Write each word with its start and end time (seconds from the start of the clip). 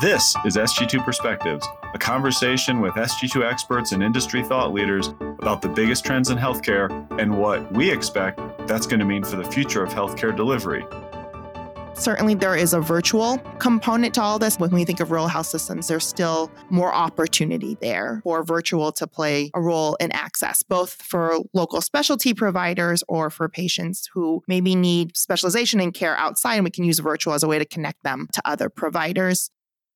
This 0.00 0.34
is 0.46 0.56
SG2 0.56 1.04
Perspectives, 1.04 1.68
a 1.92 1.98
conversation 1.98 2.80
with 2.80 2.94
SG2 2.94 3.44
experts 3.44 3.92
and 3.92 4.02
industry 4.02 4.42
thought 4.42 4.72
leaders 4.72 5.08
about 5.40 5.60
the 5.60 5.68
biggest 5.68 6.06
trends 6.06 6.30
in 6.30 6.38
healthcare 6.38 6.88
and 7.20 7.36
what 7.36 7.70
we 7.74 7.90
expect 7.90 8.40
that's 8.66 8.86
going 8.86 9.00
to 9.00 9.04
mean 9.04 9.22
for 9.22 9.36
the 9.36 9.44
future 9.44 9.82
of 9.82 9.90
healthcare 9.90 10.34
delivery. 10.34 10.86
Certainly, 11.92 12.36
there 12.36 12.56
is 12.56 12.72
a 12.72 12.80
virtual 12.80 13.36
component 13.58 14.14
to 14.14 14.22
all 14.22 14.38
this. 14.38 14.58
When 14.58 14.70
we 14.70 14.86
think 14.86 15.00
of 15.00 15.10
rural 15.10 15.28
health 15.28 15.48
systems, 15.48 15.88
there's 15.88 16.06
still 16.06 16.50
more 16.70 16.94
opportunity 16.94 17.76
there 17.82 18.22
for 18.24 18.42
virtual 18.42 18.92
to 18.92 19.06
play 19.06 19.50
a 19.52 19.60
role 19.60 19.96
in 19.96 20.10
access, 20.12 20.62
both 20.62 20.92
for 20.92 21.40
local 21.52 21.82
specialty 21.82 22.32
providers 22.32 23.04
or 23.06 23.28
for 23.28 23.50
patients 23.50 24.08
who 24.14 24.42
maybe 24.48 24.74
need 24.74 25.14
specialization 25.14 25.78
in 25.78 25.92
care 25.92 26.16
outside. 26.16 26.54
And 26.54 26.64
we 26.64 26.70
can 26.70 26.84
use 26.84 27.00
virtual 27.00 27.34
as 27.34 27.42
a 27.42 27.48
way 27.48 27.58
to 27.58 27.66
connect 27.66 28.02
them 28.02 28.28
to 28.32 28.40
other 28.46 28.70
providers. 28.70 29.50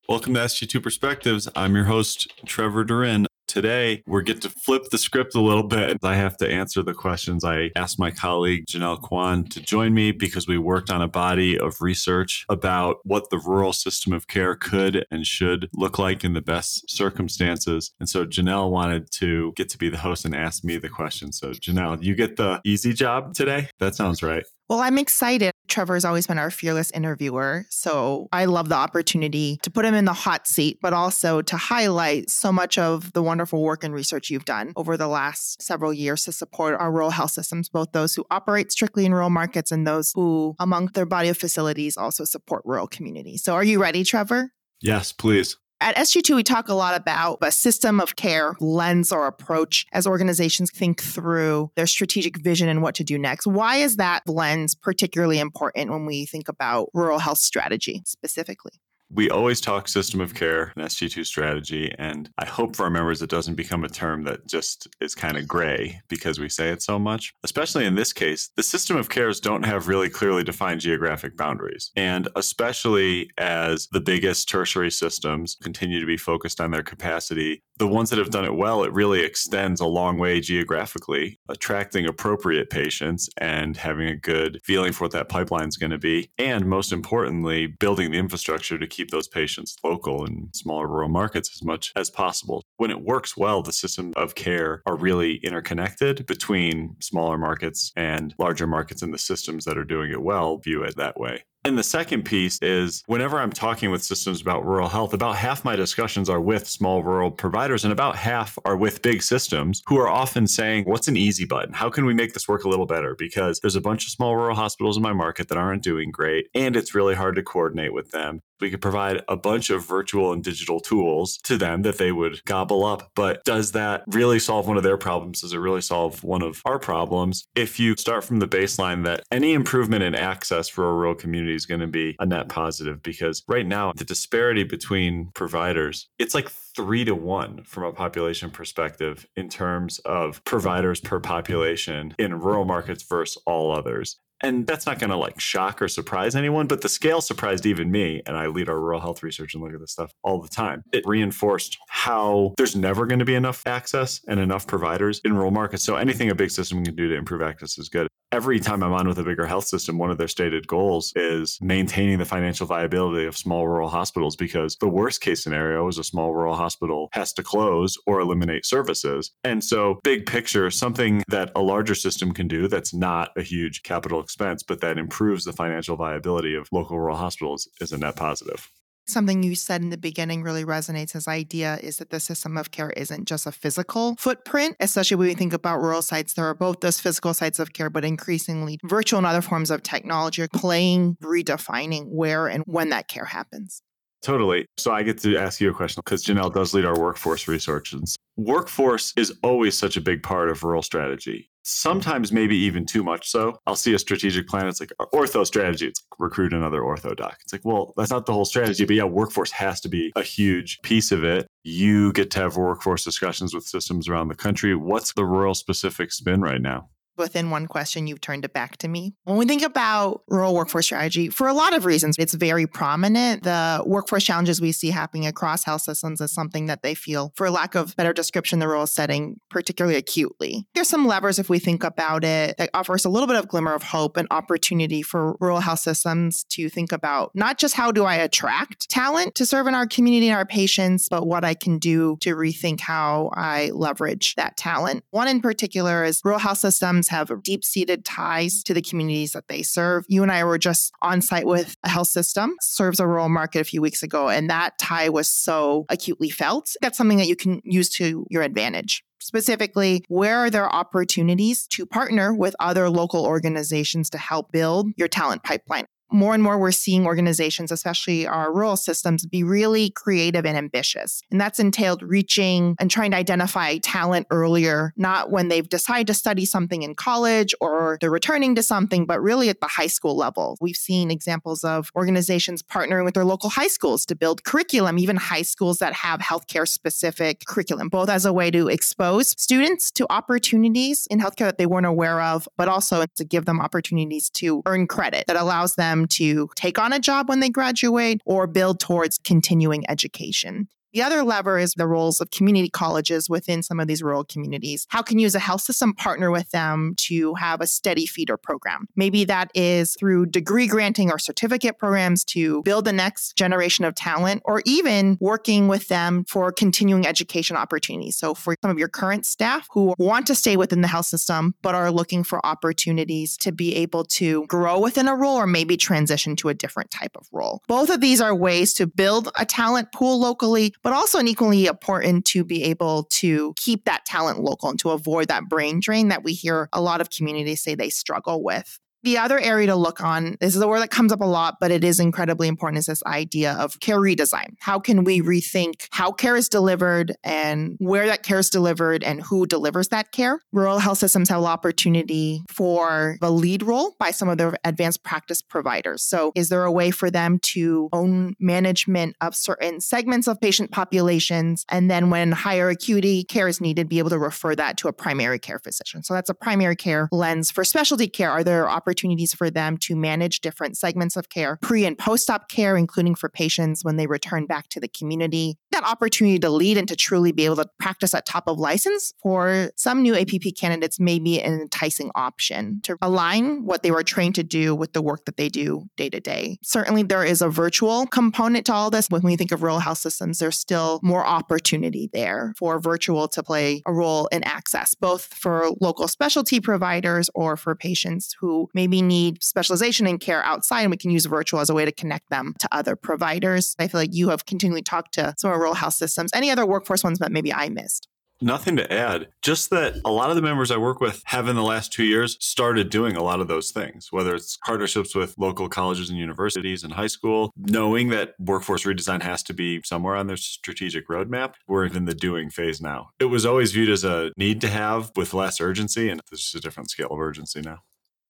Welcome 0.06 0.34
to 0.34 0.40
SG2 0.40 0.82
Perspectives. 0.82 1.48
I'm 1.56 1.74
your 1.74 1.84
host, 1.84 2.30
Trevor 2.44 2.84
DaRin. 2.84 3.24
Today, 3.46 4.02
we 4.06 4.22
get 4.22 4.42
to 4.42 4.50
flip 4.50 4.82
the 4.90 4.98
script 4.98 5.34
a 5.34 5.40
little 5.40 5.62
bit. 5.62 5.96
I 6.02 6.14
have 6.14 6.36
to 6.38 6.50
answer 6.50 6.82
the 6.82 6.92
questions 6.92 7.42
I 7.42 7.70
asked 7.74 7.98
my 7.98 8.10
colleague, 8.10 8.66
Janelle 8.66 9.00
Kwan, 9.00 9.44
to 9.44 9.60
join 9.62 9.94
me 9.94 10.12
because 10.12 10.46
we 10.46 10.58
worked 10.58 10.90
on 10.90 11.00
a 11.00 11.08
body 11.08 11.58
of 11.58 11.80
research 11.80 12.44
about 12.50 12.98
what 13.04 13.30
the 13.30 13.38
rural 13.38 13.72
system 13.72 14.12
of 14.12 14.26
care 14.26 14.54
could 14.54 15.06
and 15.10 15.26
should 15.26 15.70
look 15.72 15.98
like 15.98 16.22
in 16.22 16.34
the 16.34 16.42
best 16.42 16.90
circumstances. 16.90 17.90
And 17.98 18.06
so 18.06 18.26
Janelle 18.26 18.70
wanted 18.70 19.10
to 19.12 19.54
get 19.56 19.70
to 19.70 19.78
be 19.78 19.88
the 19.88 19.96
host 19.96 20.26
and 20.26 20.34
ask 20.34 20.64
me 20.64 20.76
the 20.76 20.90
question. 20.90 21.32
So, 21.32 21.52
Janelle, 21.52 22.02
you 22.02 22.14
get 22.14 22.36
the 22.36 22.60
easy 22.62 22.92
job 22.92 23.32
today? 23.32 23.70
That 23.78 23.94
sounds 23.94 24.22
right. 24.22 24.44
Well, 24.68 24.80
I'm 24.80 24.96
excited. 24.96 25.52
Trevor 25.68 25.94
has 25.94 26.06
always 26.06 26.26
been 26.26 26.38
our 26.38 26.50
fearless 26.50 26.90
interviewer. 26.92 27.66
So 27.68 28.28
I 28.32 28.46
love 28.46 28.70
the 28.70 28.76
opportunity 28.76 29.58
to 29.62 29.70
put 29.70 29.84
him 29.84 29.94
in 29.94 30.06
the 30.06 30.14
hot 30.14 30.46
seat, 30.46 30.78
but 30.80 30.94
also 30.94 31.42
to 31.42 31.56
highlight 31.56 32.30
so 32.30 32.50
much 32.50 32.78
of 32.78 33.12
the 33.12 33.22
wonderful 33.22 33.62
work 33.62 33.84
and 33.84 33.92
research 33.92 34.30
you've 34.30 34.46
done 34.46 34.72
over 34.76 34.96
the 34.96 35.08
last 35.08 35.62
several 35.62 35.92
years 35.92 36.24
to 36.24 36.32
support 36.32 36.74
our 36.80 36.90
rural 36.90 37.10
health 37.10 37.32
systems, 37.32 37.68
both 37.68 37.92
those 37.92 38.14
who 38.14 38.24
operate 38.30 38.72
strictly 38.72 39.04
in 39.04 39.12
rural 39.12 39.30
markets 39.30 39.70
and 39.70 39.86
those 39.86 40.12
who, 40.14 40.54
among 40.58 40.86
their 40.94 41.06
body 41.06 41.28
of 41.28 41.36
facilities, 41.36 41.96
also 41.98 42.24
support 42.24 42.62
rural 42.64 42.86
communities. 42.86 43.44
So 43.44 43.54
are 43.54 43.64
you 43.64 43.80
ready, 43.80 44.02
Trevor? 44.02 44.50
Yes, 44.80 45.12
please. 45.12 45.56
At 45.80 45.96
SG2, 45.96 46.36
we 46.36 46.42
talk 46.42 46.68
a 46.68 46.74
lot 46.74 46.96
about 46.96 47.38
a 47.42 47.52
system 47.52 48.00
of 48.00 48.16
care 48.16 48.54
lens 48.60 49.12
or 49.12 49.26
approach 49.26 49.86
as 49.92 50.06
organizations 50.06 50.70
think 50.70 51.02
through 51.02 51.70
their 51.76 51.86
strategic 51.86 52.38
vision 52.38 52.68
and 52.68 52.80
what 52.80 52.94
to 52.94 53.04
do 53.04 53.18
next. 53.18 53.46
Why 53.46 53.76
is 53.76 53.96
that 53.96 54.22
lens 54.26 54.74
particularly 54.74 55.38
important 55.38 55.90
when 55.90 56.06
we 56.06 56.26
think 56.26 56.48
about 56.48 56.88
rural 56.94 57.18
health 57.18 57.38
strategy 57.38 58.02
specifically? 58.06 58.72
We 59.14 59.30
always 59.30 59.60
talk 59.60 59.86
system 59.86 60.20
of 60.20 60.34
care 60.34 60.72
and 60.76 60.84
SG2 60.84 61.24
strategy. 61.24 61.94
And 61.98 62.30
I 62.38 62.44
hope 62.44 62.74
for 62.74 62.84
our 62.84 62.90
members 62.90 63.22
it 63.22 63.30
doesn't 63.30 63.54
become 63.54 63.84
a 63.84 63.88
term 63.88 64.24
that 64.24 64.46
just 64.46 64.88
is 65.00 65.14
kind 65.14 65.36
of 65.36 65.46
gray 65.46 66.00
because 66.08 66.40
we 66.40 66.48
say 66.48 66.70
it 66.70 66.82
so 66.82 66.98
much. 66.98 67.34
Especially 67.44 67.84
in 67.84 67.94
this 67.94 68.12
case, 68.12 68.50
the 68.56 68.62
system 68.62 68.96
of 68.96 69.08
cares 69.08 69.40
don't 69.40 69.64
have 69.64 69.88
really 69.88 70.08
clearly 70.08 70.42
defined 70.42 70.80
geographic 70.80 71.36
boundaries. 71.36 71.92
And 71.96 72.28
especially 72.36 73.30
as 73.38 73.88
the 73.92 74.00
biggest 74.00 74.48
tertiary 74.48 74.90
systems 74.90 75.56
continue 75.62 76.00
to 76.00 76.06
be 76.06 76.16
focused 76.16 76.60
on 76.60 76.70
their 76.72 76.82
capacity, 76.82 77.62
the 77.78 77.86
ones 77.88 78.10
that 78.10 78.18
have 78.18 78.30
done 78.30 78.44
it 78.44 78.54
well, 78.54 78.84
it 78.84 78.92
really 78.92 79.20
extends 79.20 79.80
a 79.80 79.86
long 79.86 80.18
way 80.18 80.40
geographically, 80.40 81.38
attracting 81.48 82.06
appropriate 82.06 82.70
patients 82.70 83.28
and 83.38 83.76
having 83.76 84.08
a 84.08 84.16
good 84.16 84.60
feeling 84.64 84.92
for 84.92 85.04
what 85.04 85.12
that 85.12 85.28
pipeline 85.28 85.68
is 85.68 85.76
going 85.76 85.90
to 85.90 85.98
be. 85.98 86.30
And 86.38 86.66
most 86.66 86.92
importantly, 86.92 87.66
building 87.66 88.10
the 88.10 88.18
infrastructure 88.18 88.78
to 88.78 88.86
keep 88.86 89.03
those 89.10 89.28
patients 89.28 89.76
local 89.84 90.24
in 90.24 90.50
smaller 90.52 90.86
rural 90.86 91.08
markets 91.08 91.50
as 91.54 91.64
much 91.64 91.92
as 91.96 92.10
possible. 92.10 92.62
When 92.76 92.90
it 92.90 93.02
works 93.02 93.36
well, 93.36 93.62
the 93.62 93.72
system 93.72 94.12
of 94.16 94.34
care 94.34 94.82
are 94.86 94.96
really 94.96 95.36
interconnected 95.36 96.26
between 96.26 96.96
smaller 97.00 97.38
markets 97.38 97.92
and 97.96 98.34
larger 98.38 98.66
markets, 98.66 99.02
and 99.02 99.12
the 99.12 99.18
systems 99.18 99.64
that 99.64 99.78
are 99.78 99.84
doing 99.84 100.10
it 100.10 100.22
well 100.22 100.58
view 100.58 100.82
it 100.82 100.96
that 100.96 101.18
way. 101.18 101.44
And 101.66 101.78
the 101.78 101.82
second 101.82 102.24
piece 102.24 102.58
is 102.60 103.02
whenever 103.06 103.38
I'm 103.38 103.50
talking 103.50 103.90
with 103.90 104.02
systems 104.02 104.42
about 104.42 104.66
rural 104.66 104.90
health, 104.90 105.14
about 105.14 105.36
half 105.36 105.64
my 105.64 105.76
discussions 105.76 106.28
are 106.28 106.40
with 106.40 106.68
small 106.68 107.02
rural 107.02 107.30
providers 107.30 107.84
and 107.84 107.92
about 107.92 108.16
half 108.16 108.58
are 108.66 108.76
with 108.76 109.00
big 109.00 109.22
systems 109.22 109.82
who 109.86 109.96
are 109.96 110.08
often 110.08 110.46
saying, 110.46 110.84
What's 110.84 111.08
an 111.08 111.16
easy 111.16 111.46
button? 111.46 111.72
How 111.72 111.88
can 111.88 112.04
we 112.04 112.12
make 112.12 112.34
this 112.34 112.46
work 112.46 112.64
a 112.64 112.68
little 112.68 112.84
better? 112.84 113.16
Because 113.18 113.60
there's 113.60 113.76
a 113.76 113.80
bunch 113.80 114.04
of 114.04 114.10
small 114.10 114.36
rural 114.36 114.54
hospitals 114.54 114.98
in 114.98 115.02
my 115.02 115.14
market 115.14 115.48
that 115.48 115.56
aren't 115.56 115.82
doing 115.82 116.10
great, 116.10 116.48
and 116.54 116.76
it's 116.76 116.94
really 116.94 117.14
hard 117.14 117.34
to 117.36 117.42
coordinate 117.42 117.94
with 117.94 118.10
them. 118.10 118.42
We 118.60 118.70
could 118.70 118.80
provide 118.80 119.22
a 119.28 119.36
bunch 119.36 119.70
of 119.70 119.86
virtual 119.86 120.32
and 120.32 120.42
digital 120.42 120.80
tools 120.80 121.38
to 121.44 121.56
them 121.58 121.82
that 121.82 121.98
they 121.98 122.12
would 122.12 122.44
gobble 122.44 122.84
up. 122.84 123.10
But 123.14 123.44
does 123.44 123.72
that 123.72 124.04
really 124.06 124.38
solve 124.38 124.68
one 124.68 124.76
of 124.76 124.82
their 124.82 124.96
problems? 124.96 125.40
Does 125.40 125.52
it 125.52 125.58
really 125.58 125.80
solve 125.80 126.22
one 126.22 126.40
of 126.40 126.62
our 126.64 126.78
problems? 126.78 127.46
If 127.54 127.80
you 127.80 127.96
start 127.96 128.24
from 128.24 128.38
the 128.38 128.48
baseline 128.48 129.04
that 129.04 129.24
any 129.32 129.54
improvement 129.54 130.04
in 130.04 130.14
access 130.14 130.68
for 130.68 130.88
a 130.88 130.94
rural 130.94 131.14
community 131.14 131.53
is 131.54 131.66
going 131.66 131.80
to 131.80 131.86
be 131.86 132.16
a 132.18 132.26
net 132.26 132.48
positive 132.48 133.02
because 133.02 133.42
right 133.48 133.66
now 133.66 133.92
the 133.94 134.04
disparity 134.04 134.64
between 134.64 135.30
providers, 135.34 136.08
it's 136.18 136.34
like 136.34 136.48
three 136.48 137.04
to 137.04 137.14
one 137.14 137.62
from 137.64 137.84
a 137.84 137.92
population 137.92 138.50
perspective 138.50 139.26
in 139.36 139.48
terms 139.48 139.98
of 140.00 140.42
providers 140.44 141.00
per 141.00 141.20
population 141.20 142.14
in 142.18 142.40
rural 142.40 142.64
markets 142.64 143.02
versus 143.02 143.40
all 143.46 143.72
others. 143.72 144.18
And 144.40 144.66
that's 144.66 144.84
not 144.84 144.98
going 144.98 145.10
to 145.10 145.16
like 145.16 145.40
shock 145.40 145.80
or 145.80 145.88
surprise 145.88 146.36
anyone, 146.36 146.66
but 146.66 146.82
the 146.82 146.88
scale 146.88 147.20
surprised 147.20 147.64
even 147.64 147.90
me. 147.90 148.20
And 148.26 148.36
I 148.36 148.46
lead 148.46 148.68
our 148.68 148.78
rural 148.78 149.00
health 149.00 149.22
research 149.22 149.54
and 149.54 149.62
look 149.62 149.72
at 149.72 149.80
this 149.80 149.92
stuff 149.92 150.12
all 150.22 150.40
the 150.40 150.48
time. 150.48 150.82
It 150.92 151.06
reinforced 151.06 151.78
how 151.88 152.52
there's 152.58 152.76
never 152.76 153.06
going 153.06 153.20
to 153.20 153.24
be 153.24 153.36
enough 153.36 153.66
access 153.66 154.20
and 154.28 154.38
enough 154.38 154.66
providers 154.66 155.20
in 155.24 155.32
rural 155.34 155.50
markets. 155.50 155.82
So 155.82 155.96
anything 155.96 156.30
a 156.30 156.34
big 156.34 156.50
system 156.50 156.84
can 156.84 156.94
do 156.94 157.08
to 157.08 157.14
improve 157.14 157.40
access 157.40 157.78
is 157.78 157.88
good 157.88 158.08
every 158.34 158.58
time 158.58 158.82
I'm 158.82 158.92
on 158.92 159.06
with 159.06 159.20
a 159.20 159.22
bigger 159.22 159.46
health 159.46 159.66
system, 159.66 159.96
one 159.96 160.10
of 160.10 160.18
their 160.18 160.26
stated 160.26 160.66
goals 160.66 161.12
is 161.14 161.56
maintaining 161.62 162.18
the 162.18 162.24
financial 162.24 162.66
viability 162.66 163.26
of 163.26 163.36
small 163.36 163.68
rural 163.68 163.88
hospitals 163.88 164.34
because 164.34 164.74
the 164.80 164.88
worst 164.88 165.20
case 165.20 165.40
scenario 165.40 165.86
is 165.86 165.98
a 165.98 166.04
small 166.04 166.34
rural 166.34 166.56
hospital 166.56 167.10
has 167.12 167.32
to 167.34 167.44
close 167.44 167.96
or 168.08 168.18
eliminate 168.18 168.66
services. 168.66 169.30
And 169.44 169.62
so, 169.62 170.00
big 170.02 170.26
picture, 170.26 170.68
something 170.72 171.22
that 171.28 171.52
a 171.54 171.62
larger 171.62 171.94
system 171.94 172.32
can 172.32 172.48
do 172.48 172.66
that's 172.66 172.92
not 172.92 173.30
a 173.36 173.42
huge 173.42 173.84
capital 173.84 174.20
expense, 174.20 174.64
but 174.64 174.80
that 174.80 174.98
improves 174.98 175.44
the 175.44 175.52
financial 175.52 175.94
viability 175.94 176.56
of 176.56 176.68
local 176.72 176.98
rural 176.98 177.16
hospitals 177.16 177.68
is 177.80 177.92
a 177.92 177.98
net 177.98 178.16
positive. 178.16 178.68
Something 179.06 179.42
you 179.42 179.54
said 179.54 179.82
in 179.82 179.90
the 179.90 179.98
beginning 179.98 180.42
really 180.42 180.64
resonates. 180.64 181.12
His 181.12 181.28
idea 181.28 181.78
is 181.82 181.98
that 181.98 182.10
the 182.10 182.20
system 182.20 182.56
of 182.56 182.70
care 182.70 182.90
isn't 182.90 183.26
just 183.26 183.46
a 183.46 183.52
physical 183.52 184.16
footprint, 184.18 184.76
especially 184.80 185.16
when 185.16 185.28
we 185.28 185.34
think 185.34 185.52
about 185.52 185.80
rural 185.80 186.00
sites. 186.00 186.34
There 186.34 186.46
are 186.46 186.54
both 186.54 186.80
those 186.80 187.00
physical 187.00 187.34
sites 187.34 187.58
of 187.58 187.74
care, 187.74 187.90
but 187.90 188.04
increasingly 188.04 188.78
virtual 188.82 189.18
and 189.18 189.26
other 189.26 189.42
forms 189.42 189.70
of 189.70 189.82
technology 189.82 190.42
are 190.42 190.48
playing, 190.48 191.16
redefining 191.22 192.06
where 192.08 192.46
and 192.46 192.64
when 192.66 192.88
that 192.90 193.08
care 193.08 193.26
happens. 193.26 193.82
Totally. 194.22 194.64
So 194.78 194.90
I 194.90 195.02
get 195.02 195.18
to 195.18 195.36
ask 195.36 195.60
you 195.60 195.70
a 195.70 195.74
question 195.74 196.00
because 196.02 196.24
Janelle 196.24 196.52
does 196.52 196.72
lead 196.72 196.86
our 196.86 196.98
workforce 196.98 197.46
research. 197.46 197.92
And 197.92 198.08
workforce 198.36 199.12
is 199.16 199.32
always 199.42 199.76
such 199.76 199.96
a 199.96 200.00
big 200.00 200.22
part 200.22 200.48
of 200.48 200.62
rural 200.62 200.82
strategy 200.82 201.50
sometimes 201.64 202.30
maybe 202.30 202.56
even 202.56 202.86
too 202.86 203.02
much 203.02 203.28
so. 203.28 203.58
I'll 203.66 203.74
see 203.74 203.94
a 203.94 203.98
strategic 203.98 204.46
plan. 204.46 204.68
It's 204.68 204.80
like 204.80 204.92
ortho 205.12 205.44
strategy. 205.46 205.88
It's 205.88 206.02
like 206.02 206.20
recruit 206.20 206.52
another 206.52 206.80
ortho 206.80 207.16
doc. 207.16 207.38
It's 207.42 207.52
like, 207.52 207.64
well, 207.64 207.94
that's 207.96 208.10
not 208.10 208.26
the 208.26 208.32
whole 208.32 208.44
strategy, 208.44 208.84
but 208.84 208.96
yeah, 208.96 209.04
workforce 209.04 209.50
has 209.52 209.80
to 209.80 209.88
be 209.88 210.12
a 210.14 210.22
huge 210.22 210.80
piece 210.82 211.10
of 211.10 211.24
it. 211.24 211.46
You 211.64 212.12
get 212.12 212.30
to 212.32 212.40
have 212.40 212.56
workforce 212.56 213.02
discussions 213.02 213.54
with 213.54 213.64
systems 213.64 214.08
around 214.08 214.28
the 214.28 214.34
country. 214.34 214.74
What's 214.74 215.14
the 215.14 215.24
rural 215.24 215.54
specific 215.54 216.12
spin 216.12 216.42
right 216.42 216.60
now? 216.60 216.90
Within 217.16 217.50
one 217.50 217.66
question, 217.66 218.06
you've 218.06 218.20
turned 218.20 218.44
it 218.44 218.52
back 218.52 218.76
to 218.78 218.88
me. 218.88 219.14
When 219.24 219.36
we 219.36 219.46
think 219.46 219.62
about 219.62 220.22
rural 220.28 220.54
workforce 220.54 220.86
strategy, 220.86 221.28
for 221.28 221.48
a 221.48 221.54
lot 221.54 221.74
of 221.74 221.84
reasons, 221.84 222.16
it's 222.18 222.34
very 222.34 222.66
prominent. 222.66 223.42
The 223.42 223.82
workforce 223.86 224.24
challenges 224.24 224.60
we 224.60 224.72
see 224.72 224.90
happening 224.90 225.26
across 225.26 225.64
health 225.64 225.82
systems 225.82 226.20
is 226.20 226.32
something 226.32 226.66
that 226.66 226.82
they 226.82 226.94
feel, 226.94 227.32
for 227.36 227.50
lack 227.50 227.74
of 227.74 227.96
better 227.96 228.12
description, 228.12 228.58
the 228.58 228.68
rural 228.68 228.86
setting 228.86 229.40
particularly 229.50 229.96
acutely. 229.96 230.66
There's 230.74 230.88
some 230.88 231.06
levers, 231.06 231.38
if 231.38 231.48
we 231.48 231.58
think 231.58 231.84
about 231.84 232.24
it, 232.24 232.56
that 232.58 232.70
offers 232.74 233.04
a 233.04 233.08
little 233.08 233.26
bit 233.26 233.36
of 233.36 233.48
glimmer 233.48 233.74
of 233.74 233.82
hope 233.82 234.16
and 234.16 234.28
opportunity 234.30 235.02
for 235.02 235.36
rural 235.40 235.60
health 235.60 235.80
systems 235.80 236.44
to 236.50 236.68
think 236.68 236.92
about 236.92 237.30
not 237.34 237.58
just 237.58 237.74
how 237.74 237.92
do 237.92 238.04
I 238.04 238.16
attract 238.16 238.88
talent 238.88 239.34
to 239.36 239.46
serve 239.46 239.66
in 239.66 239.74
our 239.74 239.86
community 239.86 240.28
and 240.28 240.36
our 240.36 240.46
patients, 240.46 241.08
but 241.08 241.26
what 241.26 241.44
I 241.44 241.54
can 241.54 241.78
do 241.78 242.16
to 242.20 242.34
rethink 242.34 242.80
how 242.80 243.30
I 243.34 243.70
leverage 243.72 244.34
that 244.36 244.56
talent. 244.56 245.04
One 245.10 245.28
in 245.28 245.40
particular 245.40 246.04
is 246.04 246.20
rural 246.24 246.40
health 246.40 246.58
systems 246.58 247.03
have 247.08 247.30
deep 247.42 247.64
seated 247.64 248.04
ties 248.04 248.62
to 248.64 248.74
the 248.74 248.82
communities 248.82 249.32
that 249.32 249.48
they 249.48 249.62
serve. 249.62 250.04
You 250.08 250.22
and 250.22 250.32
I 250.32 250.44
were 250.44 250.58
just 250.58 250.92
on 251.02 251.20
site 251.20 251.46
with 251.46 251.76
a 251.84 251.88
health 251.88 252.08
system, 252.08 252.54
serves 252.60 253.00
a 253.00 253.06
rural 253.06 253.28
market 253.28 253.60
a 253.60 253.64
few 253.64 253.80
weeks 253.80 254.02
ago, 254.02 254.28
and 254.28 254.50
that 254.50 254.78
tie 254.78 255.08
was 255.08 255.30
so 255.30 255.86
acutely 255.88 256.30
felt. 256.30 256.70
That's 256.80 256.98
something 256.98 257.18
that 257.18 257.28
you 257.28 257.36
can 257.36 257.60
use 257.64 257.90
to 257.96 258.26
your 258.30 258.42
advantage 258.42 259.02
specifically 259.20 260.04
where 260.08 260.36
are 260.36 260.50
there 260.50 260.70
opportunities 260.70 261.66
to 261.68 261.86
partner 261.86 262.34
with 262.34 262.54
other 262.60 262.90
local 262.90 263.24
organizations 263.24 264.10
to 264.10 264.18
help 264.18 264.52
build 264.52 264.88
your 264.96 265.08
talent 265.08 265.42
pipeline 265.42 265.86
more 266.14 266.32
and 266.32 266.42
more 266.42 266.58
we're 266.58 266.72
seeing 266.72 267.06
organizations, 267.06 267.72
especially 267.72 268.26
our 268.26 268.52
rural 268.54 268.76
systems, 268.76 269.26
be 269.26 269.42
really 269.42 269.90
creative 269.90 270.46
and 270.46 270.56
ambitious. 270.56 271.20
And 271.30 271.40
that's 271.40 271.58
entailed 271.58 272.02
reaching 272.02 272.76
and 272.78 272.90
trying 272.90 273.10
to 273.10 273.16
identify 273.16 273.78
talent 273.78 274.28
earlier, 274.30 274.94
not 274.96 275.30
when 275.30 275.48
they've 275.48 275.68
decided 275.68 276.06
to 276.06 276.14
study 276.14 276.44
something 276.44 276.82
in 276.82 276.94
college 276.94 277.54
or 277.60 277.98
they're 278.00 278.10
returning 278.10 278.54
to 278.54 278.62
something, 278.62 279.06
but 279.06 279.20
really 279.20 279.48
at 279.48 279.60
the 279.60 279.66
high 279.66 279.88
school 279.88 280.16
level. 280.16 280.56
We've 280.60 280.76
seen 280.76 281.10
examples 281.10 281.64
of 281.64 281.90
organizations 281.96 282.62
partnering 282.62 283.04
with 283.04 283.14
their 283.14 283.24
local 283.24 283.50
high 283.50 283.66
schools 283.66 284.06
to 284.06 284.14
build 284.14 284.44
curriculum, 284.44 284.98
even 284.98 285.16
high 285.16 285.42
schools 285.42 285.78
that 285.78 285.94
have 285.94 286.20
healthcare 286.20 286.68
specific 286.68 287.44
curriculum, 287.46 287.88
both 287.88 288.08
as 288.08 288.24
a 288.24 288.32
way 288.32 288.50
to 288.52 288.68
expose 288.68 289.30
students 289.40 289.90
to 289.90 290.06
opportunities 290.10 291.08
in 291.10 291.18
healthcare 291.18 291.46
that 291.46 291.58
they 291.58 291.66
weren't 291.66 291.86
aware 291.86 292.20
of, 292.20 292.48
but 292.56 292.68
also 292.68 293.04
to 293.16 293.24
give 293.24 293.46
them 293.46 293.60
opportunities 293.60 294.30
to 294.30 294.62
earn 294.66 294.86
credit 294.86 295.24
that 295.26 295.36
allows 295.36 295.74
them 295.74 296.03
to 296.08 296.48
take 296.54 296.78
on 296.78 296.92
a 296.92 296.98
job 296.98 297.28
when 297.28 297.40
they 297.40 297.50
graduate 297.50 298.20
or 298.24 298.46
build 298.46 298.80
towards 298.80 299.18
continuing 299.18 299.88
education. 299.88 300.68
The 300.94 301.02
other 301.02 301.24
lever 301.24 301.58
is 301.58 301.74
the 301.74 301.88
roles 301.88 302.20
of 302.20 302.30
community 302.30 302.68
colleges 302.68 303.28
within 303.28 303.64
some 303.64 303.80
of 303.80 303.88
these 303.88 304.00
rural 304.00 304.22
communities. 304.22 304.86
How 304.90 305.02
can 305.02 305.18
you, 305.18 305.26
as 305.26 305.34
a 305.34 305.40
health 305.40 305.62
system, 305.62 305.92
partner 305.92 306.30
with 306.30 306.48
them 306.52 306.94
to 306.98 307.34
have 307.34 307.60
a 307.60 307.66
steady 307.66 308.06
feeder 308.06 308.36
program? 308.36 308.86
Maybe 308.94 309.24
that 309.24 309.50
is 309.56 309.96
through 309.98 310.26
degree 310.26 310.68
granting 310.68 311.10
or 311.10 311.18
certificate 311.18 311.78
programs 311.78 312.22
to 312.26 312.62
build 312.62 312.84
the 312.84 312.92
next 312.92 313.34
generation 313.34 313.84
of 313.84 313.96
talent, 313.96 314.42
or 314.44 314.62
even 314.66 315.18
working 315.20 315.66
with 315.66 315.88
them 315.88 316.24
for 316.28 316.52
continuing 316.52 317.08
education 317.08 317.56
opportunities. 317.56 318.16
So, 318.16 318.32
for 318.32 318.54
some 318.62 318.70
of 318.70 318.78
your 318.78 318.86
current 318.86 319.26
staff 319.26 319.66
who 319.72 319.96
want 319.98 320.28
to 320.28 320.36
stay 320.36 320.56
within 320.56 320.80
the 320.80 320.86
health 320.86 321.06
system 321.06 321.56
but 321.60 321.74
are 321.74 321.90
looking 321.90 322.22
for 322.22 322.44
opportunities 322.46 323.36
to 323.38 323.50
be 323.50 323.74
able 323.74 324.04
to 324.04 324.46
grow 324.46 324.78
within 324.78 325.08
a 325.08 325.16
role 325.16 325.38
or 325.38 325.48
maybe 325.48 325.76
transition 325.76 326.36
to 326.36 326.50
a 326.50 326.54
different 326.54 326.92
type 326.92 327.16
of 327.16 327.26
role. 327.32 327.64
Both 327.66 327.90
of 327.90 328.00
these 328.00 328.20
are 328.20 328.32
ways 328.32 328.72
to 328.74 328.86
build 328.86 329.28
a 329.36 329.44
talent 329.44 329.90
pool 329.90 330.20
locally, 330.20 330.72
but 330.84 330.92
also 330.92 331.18
an 331.18 331.26
equally 331.26 331.66
important 331.66 332.26
to 332.26 332.44
be 332.44 332.62
able 332.64 333.04
to 333.04 333.54
keep 333.56 333.86
that 333.86 334.04
talent 334.04 334.40
local 334.40 334.68
and 334.68 334.78
to 334.78 334.90
avoid 334.90 335.28
that 335.28 335.48
brain 335.48 335.80
drain 335.80 336.08
that 336.08 336.22
we 336.22 336.34
hear 336.34 336.68
a 336.72 336.80
lot 336.80 337.00
of 337.00 337.10
communities 337.10 337.62
say 337.62 337.74
they 337.74 337.90
struggle 337.90 338.44
with. 338.44 338.78
The 339.04 339.18
other 339.18 339.38
area 339.38 339.66
to 339.66 339.76
look 339.76 340.00
on 340.00 340.38
this 340.40 340.56
is 340.56 340.62
a 340.62 340.66
word 340.66 340.80
that 340.80 340.90
comes 340.90 341.12
up 341.12 341.20
a 341.20 341.26
lot, 341.26 341.56
but 341.60 341.70
it 341.70 341.84
is 341.84 342.00
incredibly 342.00 342.48
important 342.48 342.78
is 342.78 342.86
this 342.86 343.02
idea 343.04 343.52
of 343.52 343.78
care 343.80 343.98
redesign. 343.98 344.54
How 344.60 344.78
can 344.78 345.04
we 345.04 345.20
rethink 345.20 345.88
how 345.90 346.10
care 346.10 346.36
is 346.36 346.48
delivered 346.48 347.14
and 347.22 347.76
where 347.80 348.06
that 348.06 348.22
care 348.22 348.38
is 348.38 348.48
delivered 348.48 349.04
and 349.04 349.20
who 349.20 349.44
delivers 349.44 349.88
that 349.88 350.10
care? 350.10 350.40
Rural 350.52 350.78
health 350.78 350.96
systems 350.96 351.28
have 351.28 351.42
opportunity 351.42 352.40
for 352.48 353.18
a 353.20 353.30
lead 353.30 353.62
role 353.62 353.94
by 353.98 354.10
some 354.10 354.30
of 354.30 354.38
their 354.38 354.56
advanced 354.64 355.04
practice 355.04 355.42
providers. 355.42 356.02
So 356.02 356.32
is 356.34 356.48
there 356.48 356.64
a 356.64 356.72
way 356.72 356.90
for 356.90 357.10
them 357.10 357.38
to 357.52 357.90
own 357.92 358.34
management 358.40 359.16
of 359.20 359.36
certain 359.36 359.82
segments 359.82 360.26
of 360.28 360.40
patient 360.40 360.70
populations? 360.70 361.66
And 361.68 361.90
then 361.90 362.08
when 362.08 362.32
higher 362.32 362.70
acuity 362.70 363.22
care 363.24 363.48
is 363.48 363.60
needed, 363.60 363.86
be 363.86 363.98
able 363.98 364.10
to 364.10 364.18
refer 364.18 364.54
that 364.54 364.78
to 364.78 364.88
a 364.88 364.94
primary 364.94 365.38
care 365.38 365.58
physician. 365.58 366.02
So 366.02 366.14
that's 366.14 366.30
a 366.30 366.34
primary 366.34 366.76
care 366.76 367.10
lens 367.12 367.50
for 367.50 367.64
specialty 367.64 368.08
care. 368.08 368.30
Are 368.30 368.42
there 368.42 368.66
opportunities 368.66 368.93
opportunities 368.94 369.34
for 369.34 369.50
them 369.50 369.76
to 369.76 369.96
manage 369.96 370.40
different 370.40 370.76
segments 370.76 371.16
of 371.16 371.28
care, 371.28 371.58
pre 371.60 371.84
and 371.84 371.98
post 371.98 372.30
op 372.30 372.48
care, 372.48 372.76
including 372.76 373.16
for 373.16 373.28
patients 373.28 373.84
when 373.84 373.96
they 373.96 374.06
return 374.06 374.46
back 374.46 374.68
to 374.68 374.78
the 374.78 374.86
community. 374.86 375.58
That 375.72 375.82
opportunity 375.82 376.38
to 376.38 376.48
lead 376.48 376.76
and 376.76 376.86
to 376.86 376.94
truly 376.94 377.32
be 377.32 377.44
able 377.44 377.56
to 377.56 377.68
practice 377.80 378.14
at 378.14 378.24
top 378.24 378.44
of 378.46 378.56
license 378.58 379.12
for 379.20 379.72
some 379.74 380.00
new 380.00 380.14
APP 380.14 380.54
candidates 380.56 381.00
may 381.00 381.18
be 381.18 381.42
an 381.42 381.60
enticing 381.60 382.12
option 382.14 382.80
to 382.84 382.96
align 383.02 383.64
what 383.64 383.82
they 383.82 383.90
were 383.90 384.04
trained 384.04 384.36
to 384.36 384.44
do 384.44 384.76
with 384.76 384.92
the 384.92 385.02
work 385.02 385.24
that 385.24 385.36
they 385.36 385.48
do 385.48 385.86
day 385.96 386.08
to 386.08 386.20
day. 386.20 386.56
Certainly, 386.62 387.04
there 387.04 387.24
is 387.24 387.42
a 387.42 387.48
virtual 387.48 388.06
component 388.06 388.66
to 388.66 388.72
all 388.72 388.90
this. 388.90 389.08
When 389.10 389.22
we 389.22 389.34
think 389.34 389.50
of 389.50 389.64
rural 389.64 389.80
health 389.80 389.98
systems, 389.98 390.38
there's 390.38 390.56
still 390.56 391.00
more 391.02 391.26
opportunity 391.26 392.08
there 392.12 392.54
for 392.56 392.78
virtual 392.78 393.26
to 393.26 393.42
play 393.42 393.82
a 393.86 393.92
role 393.92 394.28
in 394.28 394.44
access, 394.44 394.94
both 394.94 395.24
for 395.24 395.70
local 395.80 396.06
specialty 396.06 396.60
providers 396.60 397.28
or 397.34 397.56
for 397.56 397.74
patients 397.74 398.36
who 398.38 398.68
may 398.74 398.83
maybe 398.84 399.00
need 399.00 399.42
specialization 399.42 400.06
and 400.06 400.20
care 400.20 400.44
outside, 400.44 400.82
and 400.82 400.90
we 400.90 400.96
can 400.96 401.10
use 401.10 401.24
virtual 401.24 401.60
as 401.60 401.70
a 401.70 401.74
way 401.74 401.86
to 401.86 401.92
connect 401.92 402.28
them 402.28 402.54
to 402.58 402.68
other 402.70 402.96
providers. 402.96 403.74
I 403.78 403.88
feel 403.88 404.00
like 404.00 404.14
you 404.14 404.28
have 404.28 404.44
continually 404.44 404.82
talked 404.82 405.14
to 405.14 405.34
some 405.38 405.50
of 405.50 405.54
our 405.54 405.58
rural 405.58 405.74
health 405.74 405.94
systems. 405.94 406.30
Any 406.34 406.50
other 406.50 406.66
workforce 406.66 407.02
ones 407.02 407.18
that 407.20 407.32
maybe 407.32 407.52
I 407.52 407.70
missed? 407.70 408.08
Nothing 408.40 408.76
to 408.76 408.92
add. 408.92 409.28
Just 409.42 409.70
that 409.70 409.94
a 410.04 410.10
lot 410.10 410.28
of 410.28 410.36
the 410.36 410.42
members 410.42 410.70
I 410.70 410.76
work 410.76 411.00
with 411.00 411.22
have 411.26 411.48
in 411.48 411.56
the 411.56 411.62
last 411.62 411.92
two 411.92 412.04
years 412.04 412.36
started 412.40 412.90
doing 412.90 413.16
a 413.16 413.22
lot 413.22 413.40
of 413.40 413.48
those 413.48 413.70
things, 413.70 414.08
whether 414.10 414.34
it's 414.34 414.58
partnerships 414.66 415.14
with 415.14 415.34
local 415.38 415.68
colleges 415.68 416.10
and 416.10 416.18
universities 416.18 416.82
and 416.84 416.92
high 416.92 417.06
school, 417.06 417.52
knowing 417.56 418.10
that 418.10 418.34
workforce 418.38 418.84
redesign 418.84 419.22
has 419.22 419.42
to 419.44 419.54
be 419.54 419.80
somewhere 419.84 420.16
on 420.16 420.26
their 420.26 420.36
strategic 420.36 421.08
roadmap. 421.08 421.54
We're 421.66 421.86
in 421.86 422.04
the 422.04 422.14
doing 422.14 422.50
phase 422.50 422.82
now. 422.82 423.10
It 423.18 423.26
was 423.26 423.46
always 423.46 423.72
viewed 423.72 423.88
as 423.88 424.04
a 424.04 424.32
need 424.36 424.60
to 424.62 424.68
have 424.68 425.12
with 425.16 425.32
less 425.32 425.60
urgency, 425.60 426.10
and 426.10 426.20
there's 426.28 426.42
just 426.42 426.54
a 426.56 426.60
different 426.60 426.90
scale 426.90 427.12
of 427.12 427.20
urgency 427.20 427.62
now. 427.62 427.78